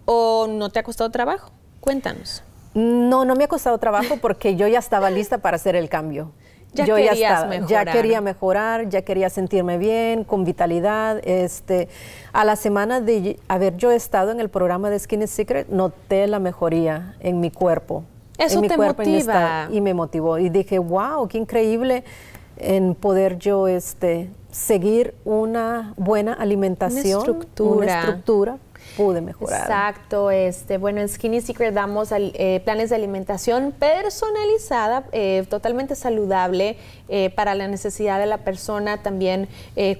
o 0.05 0.47
no 0.47 0.69
te 0.69 0.79
ha 0.79 0.83
costado 0.83 1.11
trabajo? 1.11 1.51
Cuéntanos. 1.79 2.43
No, 2.73 3.23
no 3.23 3.35
me 3.35 3.45
ha 3.45 3.47
costado 3.47 3.77
trabajo 3.77 4.17
porque 4.17 4.55
yo 4.55 4.67
ya 4.67 4.79
estaba 4.79 5.09
lista 5.09 5.37
para 5.37 5.55
hacer 5.55 5.75
el 5.75 5.89
cambio. 5.89 6.31
Ya 6.75 6.85
yo 6.85 6.97
ya, 6.97 7.13
estaba, 7.13 7.65
ya 7.67 7.85
quería 7.85 8.21
mejorar, 8.21 8.89
ya 8.89 9.01
quería 9.01 9.29
sentirme 9.29 9.77
bien, 9.77 10.23
con 10.23 10.43
vitalidad. 10.43 11.21
Este, 11.23 11.87
a 12.33 12.43
la 12.45 12.55
semana 12.55 13.01
de 13.01 13.39
haber 13.47 13.77
yo 13.77 13.91
estado 13.91 14.31
en 14.31 14.39
el 14.39 14.49
programa 14.49 14.89
de 14.89 14.99
Skin 14.99 15.27
Secret, 15.27 15.69
noté 15.69 16.27
la 16.27 16.39
mejoría 16.39 17.15
en 17.19 17.39
mi 17.39 17.51
cuerpo. 17.51 18.03
Eso 18.37 18.55
en 18.55 18.61
mi 18.61 18.67
te 18.67 18.75
cuerpo, 18.75 19.03
motiva. 19.03 19.69
y 19.71 19.81
me 19.81 19.93
motivó. 19.93 20.37
Y 20.37 20.49
dije, 20.49 20.77
wow, 20.79 21.27
qué 21.27 21.37
increíble 21.37 22.03
en 22.57 22.95
poder 22.95 23.37
yo 23.37 23.67
este, 23.67 24.29
seguir 24.51 25.15
una 25.25 25.93
buena 25.97 26.33
alimentación, 26.33 27.05
una 27.05 27.17
estructura, 27.19 27.75
una 27.77 27.99
estructura 27.99 28.57
pude 28.95 29.21
mejorar. 29.21 29.61
Exacto, 29.61 30.31
este, 30.31 30.77
bueno, 30.77 31.01
en 31.01 31.09
Skinny 31.09 31.41
Secret 31.41 31.73
damos 31.73 32.09
eh, 32.11 32.61
planes 32.63 32.89
de 32.89 32.95
alimentación 32.95 33.71
personalizada, 33.71 35.05
eh, 35.11 35.45
totalmente 35.49 35.95
saludable 35.95 36.77
eh, 37.09 37.29
para 37.31 37.55
la 37.55 37.67
necesidad 37.67 38.19
de 38.19 38.25
la 38.25 38.39
persona, 38.39 39.01
también 39.03 39.47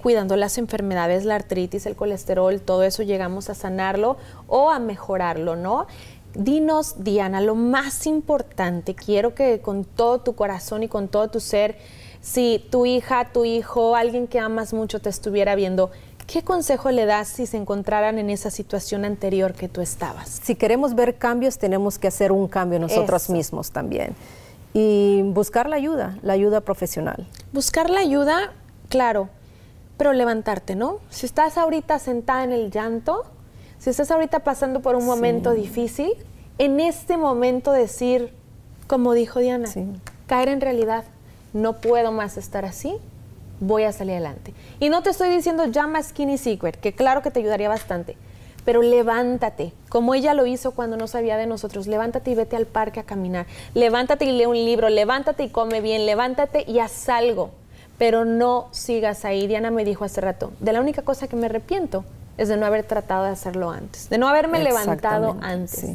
cuidando 0.02 0.36
las 0.36 0.58
enfermedades, 0.58 1.26
la 1.26 1.36
artritis, 1.36 1.86
el 1.86 1.96
colesterol, 1.96 2.60
todo 2.62 2.84
eso 2.84 3.04
llegamos 3.04 3.50
a 3.50 3.56
sanarlo 3.56 4.18
o 4.48 4.70
a 4.70 4.80
mejorarlo, 4.80 5.56
¿no? 5.56 5.88
Dinos, 6.34 6.96
Diana, 6.98 7.40
lo 7.40 7.56
más 7.56 8.06
importante, 8.08 8.94
quiero 8.94 9.34
que 9.36 9.60
con 9.60 9.86
todo 9.86 10.20
tu 10.20 10.36
corazón 10.36 10.84
y 10.84 10.88
con 10.88 11.08
todo 11.08 11.30
tu 11.30 11.40
ser, 11.40 11.78
si 12.22 12.66
tu 12.72 12.86
hija, 12.86 13.30
tu 13.32 13.46
hijo, 13.46 13.96
alguien 13.96 14.28
que 14.28 14.40
amas 14.40 14.74
mucho 14.74 15.00
te 15.00 15.10
estuviera 15.10 15.56
viendo, 15.56 15.92
¿Qué 16.28 16.44
consejo 16.44 16.90
le 16.90 17.06
das 17.06 17.28
si 17.28 17.46
se 17.46 17.58
encontraran 17.58 18.18
en 18.18 18.30
esa 18.32 18.50
situación 18.50 19.06
anterior 19.06 19.54
que 19.54 19.70
tú 19.70 19.82
estabas? 19.82 20.42
Si 20.44 20.56
queremos 20.56 20.96
ver 20.96 21.18
cambios, 21.18 21.60
tenemos 21.60 22.00
que 22.00 22.08
hacer 22.08 22.32
un 22.32 22.48
cambio 22.48 22.80
nosotros 22.80 23.30
mismos 23.30 23.72
también. 23.72 24.16
Y 24.74 25.22
buscar 25.22 25.70
la 25.70 25.76
ayuda, 25.76 26.18
la 26.24 26.34
ayuda 26.34 26.62
profesional. 26.62 27.28
Buscar 27.54 27.90
la 27.90 28.00
ayuda, 28.00 28.54
claro, 28.90 29.30
pero 29.98 30.14
levantarte, 30.14 30.76
¿no? 30.76 30.98
Si 31.10 31.28
estás 31.28 31.58
ahorita 31.58 32.00
sentada 32.00 32.44
en 32.44 32.52
el 32.52 32.72
llanto, 32.72 33.26
si 33.78 33.92
estás 33.92 34.10
ahorita 34.10 34.40
pasando 34.40 34.82
por 34.82 34.96
un 34.96 35.06
momento 35.06 35.52
difícil, 35.52 36.12
en 36.58 36.80
este 36.80 37.18
momento 37.18 37.72
decir, 37.72 38.34
como 38.88 39.14
dijo 39.14 39.40
Diana, 39.40 39.70
caer 40.26 40.50
en 40.50 40.60
realidad, 40.60 41.04
no 41.54 41.74
puedo 41.74 42.12
más 42.12 42.38
estar 42.38 42.66
así, 42.66 42.98
voy 43.60 43.84
a 43.84 43.92
salir 43.92 44.14
adelante. 44.14 44.54
Y 44.80 44.90
no 44.90 45.04
te 45.04 45.10
estoy 45.10 45.30
diciendo 45.30 45.66
llama 45.66 46.02
Skinny 46.02 46.38
Secret, 46.38 46.80
que 46.80 46.94
claro 46.94 47.22
que 47.22 47.32
te 47.32 47.40
ayudaría 47.40 47.70
bastante, 47.70 48.18
pero 48.66 48.82
levántate, 48.82 49.74
como 49.90 50.16
ella 50.16 50.34
lo 50.34 50.46
hizo 50.46 50.72
cuando 50.72 50.98
no 50.98 51.08
sabía 51.08 51.38
de 51.38 51.46
nosotros, 51.46 51.88
levántate 51.88 52.32
y 52.32 52.36
vete 52.36 52.56
al 52.56 52.66
parque 52.66 53.00
a 53.00 53.04
caminar, 53.04 53.46
levántate 53.74 54.26
y 54.26 54.32
lee 54.32 54.48
un 54.48 54.56
libro, 54.56 54.90
levántate 54.90 55.44
y 55.44 55.50
come 55.50 55.82
bien, 55.82 56.06
levántate 56.06 56.66
y 56.68 56.80
haz 56.80 57.08
algo, 57.08 57.52
pero 57.98 58.26
no 58.26 58.68
sigas 58.72 59.24
ahí. 59.24 59.48
Diana 59.48 59.72
me 59.72 59.86
dijo 59.86 60.04
hace 60.04 60.20
rato, 60.20 60.52
de 60.60 60.74
la 60.74 60.82
única 60.82 61.04
cosa 61.04 61.28
que 61.28 61.36
me 61.36 61.46
arrepiento 61.46 62.04
es 62.38 62.50
de 62.50 62.58
no 62.58 62.66
haber 62.66 62.84
tratado 62.84 63.24
de 63.24 63.30
hacerlo 63.30 63.70
antes, 63.70 64.10
de 64.10 64.18
no 64.18 64.28
haberme 64.28 64.60
levantado 64.60 65.38
antes, 65.42 65.86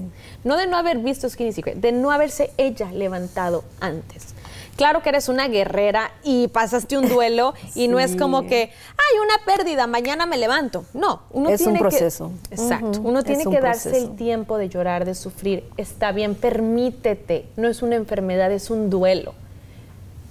no 0.45 0.57
de 0.57 0.67
no 0.67 0.77
haber 0.77 0.99
visto 0.99 1.29
Skinny 1.29 1.53
Secret, 1.53 1.77
de 1.77 1.93
no 1.93 2.13
haberse 2.13 2.53
ella 2.57 2.91
levantado 2.93 3.65
antes 3.81 4.35
claro 4.81 5.03
que 5.03 5.11
eres 5.11 5.29
una 5.29 5.47
guerrera 5.47 6.11
y 6.23 6.49
pasaste 6.49 6.97
un 6.97 7.07
duelo 7.07 7.53
y 7.75 7.89
no 7.89 8.01
es 8.01 8.17
como 8.17 8.47
que, 8.47 8.63
hay 8.63 9.19
una 9.23 9.45
pérdida, 9.45 9.87
mañana 9.87 10.25
me 10.25 10.39
levanto. 10.39 10.87
No, 10.95 11.21
uno 11.33 11.51
es 11.51 11.61
un 11.67 11.77
proceso. 11.77 12.33
exacto, 12.51 12.99
uno 13.03 13.23
tiene 13.23 13.45
que 13.45 13.61
darse 13.61 13.99
el 13.99 14.17
tiempo 14.17 14.57
de 14.57 14.71
llorar, 14.71 15.05
de 15.05 15.15
sufrir. 15.15 15.65
Está 15.77 16.13
bien, 16.13 16.35
permítete. 16.35 17.47
No 17.59 17.69
es 17.69 17.83
una 17.83 17.97
enfermedad, 17.97 18.51
es 18.53 18.71
un 18.71 18.89
duelo. 18.89 19.35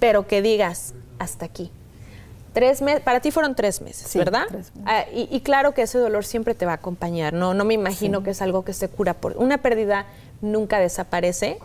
Pero 0.00 0.26
que 0.26 0.42
digas, 0.42 0.94
hasta 1.20 1.44
aquí. 1.44 1.70
Tres 2.52 2.82
meses, 2.82 3.02
para 3.02 3.20
ti 3.20 3.30
fueron 3.30 3.54
tres 3.54 3.80
meses, 3.80 4.12
¿verdad? 4.16 4.46
Ah, 4.84 5.04
y, 5.14 5.40
claro 5.42 5.74
que 5.74 5.82
ese 5.82 5.98
dolor 5.98 6.24
siempre 6.24 6.56
te 6.56 6.66
va 6.66 6.72
a 6.72 6.76
acompañar, 6.76 7.34
no, 7.34 7.54
no 7.54 7.64
me 7.64 7.74
imagino 7.74 8.24
que 8.24 8.30
es 8.30 8.42
algo 8.42 8.64
que 8.64 8.72
se 8.72 8.88
cura 8.88 9.14
por 9.14 9.36
una 9.36 9.58
pérdida 9.58 10.06
nunca 10.40 10.80
desaparece, 10.80 11.60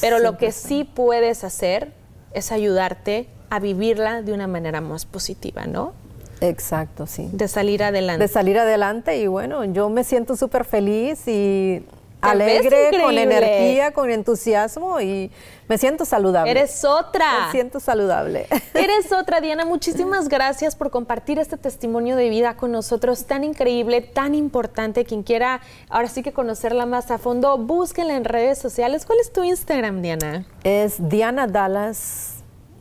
pero 0.00 0.20
lo 0.20 0.38
que 0.38 0.52
sí 0.52 0.84
puedes 0.84 1.44
hacer 1.44 1.92
es 2.34 2.52
ayudarte 2.52 3.28
a 3.50 3.60
vivirla 3.60 4.22
de 4.22 4.32
una 4.32 4.46
manera 4.46 4.80
más 4.80 5.06
positiva, 5.06 5.66
¿no? 5.66 5.92
Exacto, 6.40 7.06
sí. 7.06 7.30
De 7.32 7.48
salir 7.48 7.82
adelante. 7.82 8.22
De 8.22 8.28
salir 8.28 8.58
adelante 8.58 9.16
y 9.18 9.26
bueno, 9.26 9.64
yo 9.64 9.88
me 9.88 10.04
siento 10.04 10.36
súper 10.36 10.64
feliz 10.64 11.26
y 11.26 11.84
alegre, 12.30 12.90
con 13.00 13.16
energía, 13.16 13.92
con 13.92 14.10
entusiasmo 14.10 15.00
y 15.00 15.30
me 15.68 15.78
siento 15.78 16.04
saludable. 16.04 16.50
Eres 16.50 16.84
otra. 16.84 17.46
Me 17.46 17.52
siento 17.52 17.80
saludable. 17.80 18.46
Eres 18.74 19.12
otra, 19.12 19.40
Diana. 19.40 19.64
Muchísimas 19.64 20.28
gracias 20.28 20.76
por 20.76 20.90
compartir 20.90 21.38
este 21.38 21.56
testimonio 21.56 22.16
de 22.16 22.28
vida 22.28 22.56
con 22.56 22.72
nosotros, 22.72 23.24
tan 23.24 23.44
increíble, 23.44 24.00
tan 24.00 24.34
importante. 24.34 25.04
Quien 25.04 25.22
quiera 25.22 25.60
ahora 25.88 26.08
sí 26.08 26.22
que 26.22 26.32
conocerla 26.32 26.86
más 26.86 27.10
a 27.10 27.18
fondo, 27.18 27.56
búsquenla 27.58 28.14
en 28.16 28.24
redes 28.24 28.58
sociales. 28.58 29.06
¿Cuál 29.06 29.20
es 29.20 29.32
tu 29.32 29.42
Instagram, 29.42 30.02
Diana? 30.02 30.46
Es 30.64 30.96
Diana 31.08 31.46
Dallas 31.46 32.33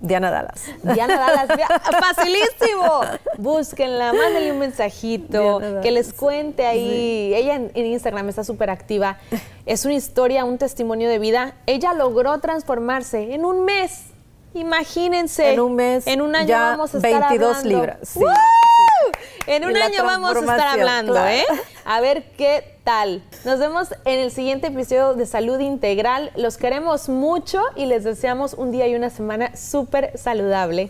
Diana 0.04 0.30
Dallas. 0.30 0.62
Diana 0.84 1.18
Dallas, 1.18 1.48
facilísimo. 2.16 3.02
Búsquenla, 3.38 4.12
mándenle 4.12 4.52
un 4.52 4.60
mensajito, 4.60 5.62
que 5.82 5.92
les 5.92 6.12
cuente 6.12 6.66
ahí. 6.66 7.34
Ella 7.34 7.56
en, 7.56 7.72
Instagram 7.74 8.28
está 8.28 8.44
súper 8.44 8.70
activa. 8.70 9.18
Es 9.66 9.86
una 9.86 9.94
historia, 9.94 10.44
un 10.44 10.58
testimonio 10.58 11.08
de 11.08 11.20
vida. 11.20 11.56
Ella 11.68 11.94
logró 11.94 12.38
transformarse 12.40 13.34
en 13.34 13.46
un 13.46 13.64
mes. 13.64 14.08
Imagínense. 14.54 15.54
En 15.54 15.62
un 15.62 15.76
mes. 15.76 16.06
En 16.06 16.22
un 16.22 16.36
año 16.36 16.54
vamos 16.54 16.94
a 16.94 16.98
estar 16.98 17.30
22 17.30 17.64
libras. 17.64 17.98
Sí. 18.04 18.20
En 19.46 19.66
un 19.66 19.76
año 19.76 20.04
vamos 20.04 20.36
a 20.36 20.40
estar 20.40 20.80
hablando, 20.80 21.18
¿eh? 21.28 21.44
A 21.86 22.00
ver 22.00 22.24
qué 22.38 22.78
tal. 22.84 23.24
Nos 23.44 23.60
vemos 23.60 23.90
en 24.06 24.20
el 24.20 24.32
siguiente 24.32 24.68
episodio 24.68 25.16
de 25.16 25.26
Salud 25.26 25.60
Integral. 25.60 26.32
Los 26.36 26.58
queremos 26.58 27.10
mucho 27.10 27.62
y 27.76 27.86
les 27.86 28.04
deseamos 28.04 28.54
un 28.54 28.72
día 28.72 28.88
y 28.88 28.96
una 28.96 29.10
semana 29.10 29.56
súper 29.56 30.18
saludable. 30.18 30.90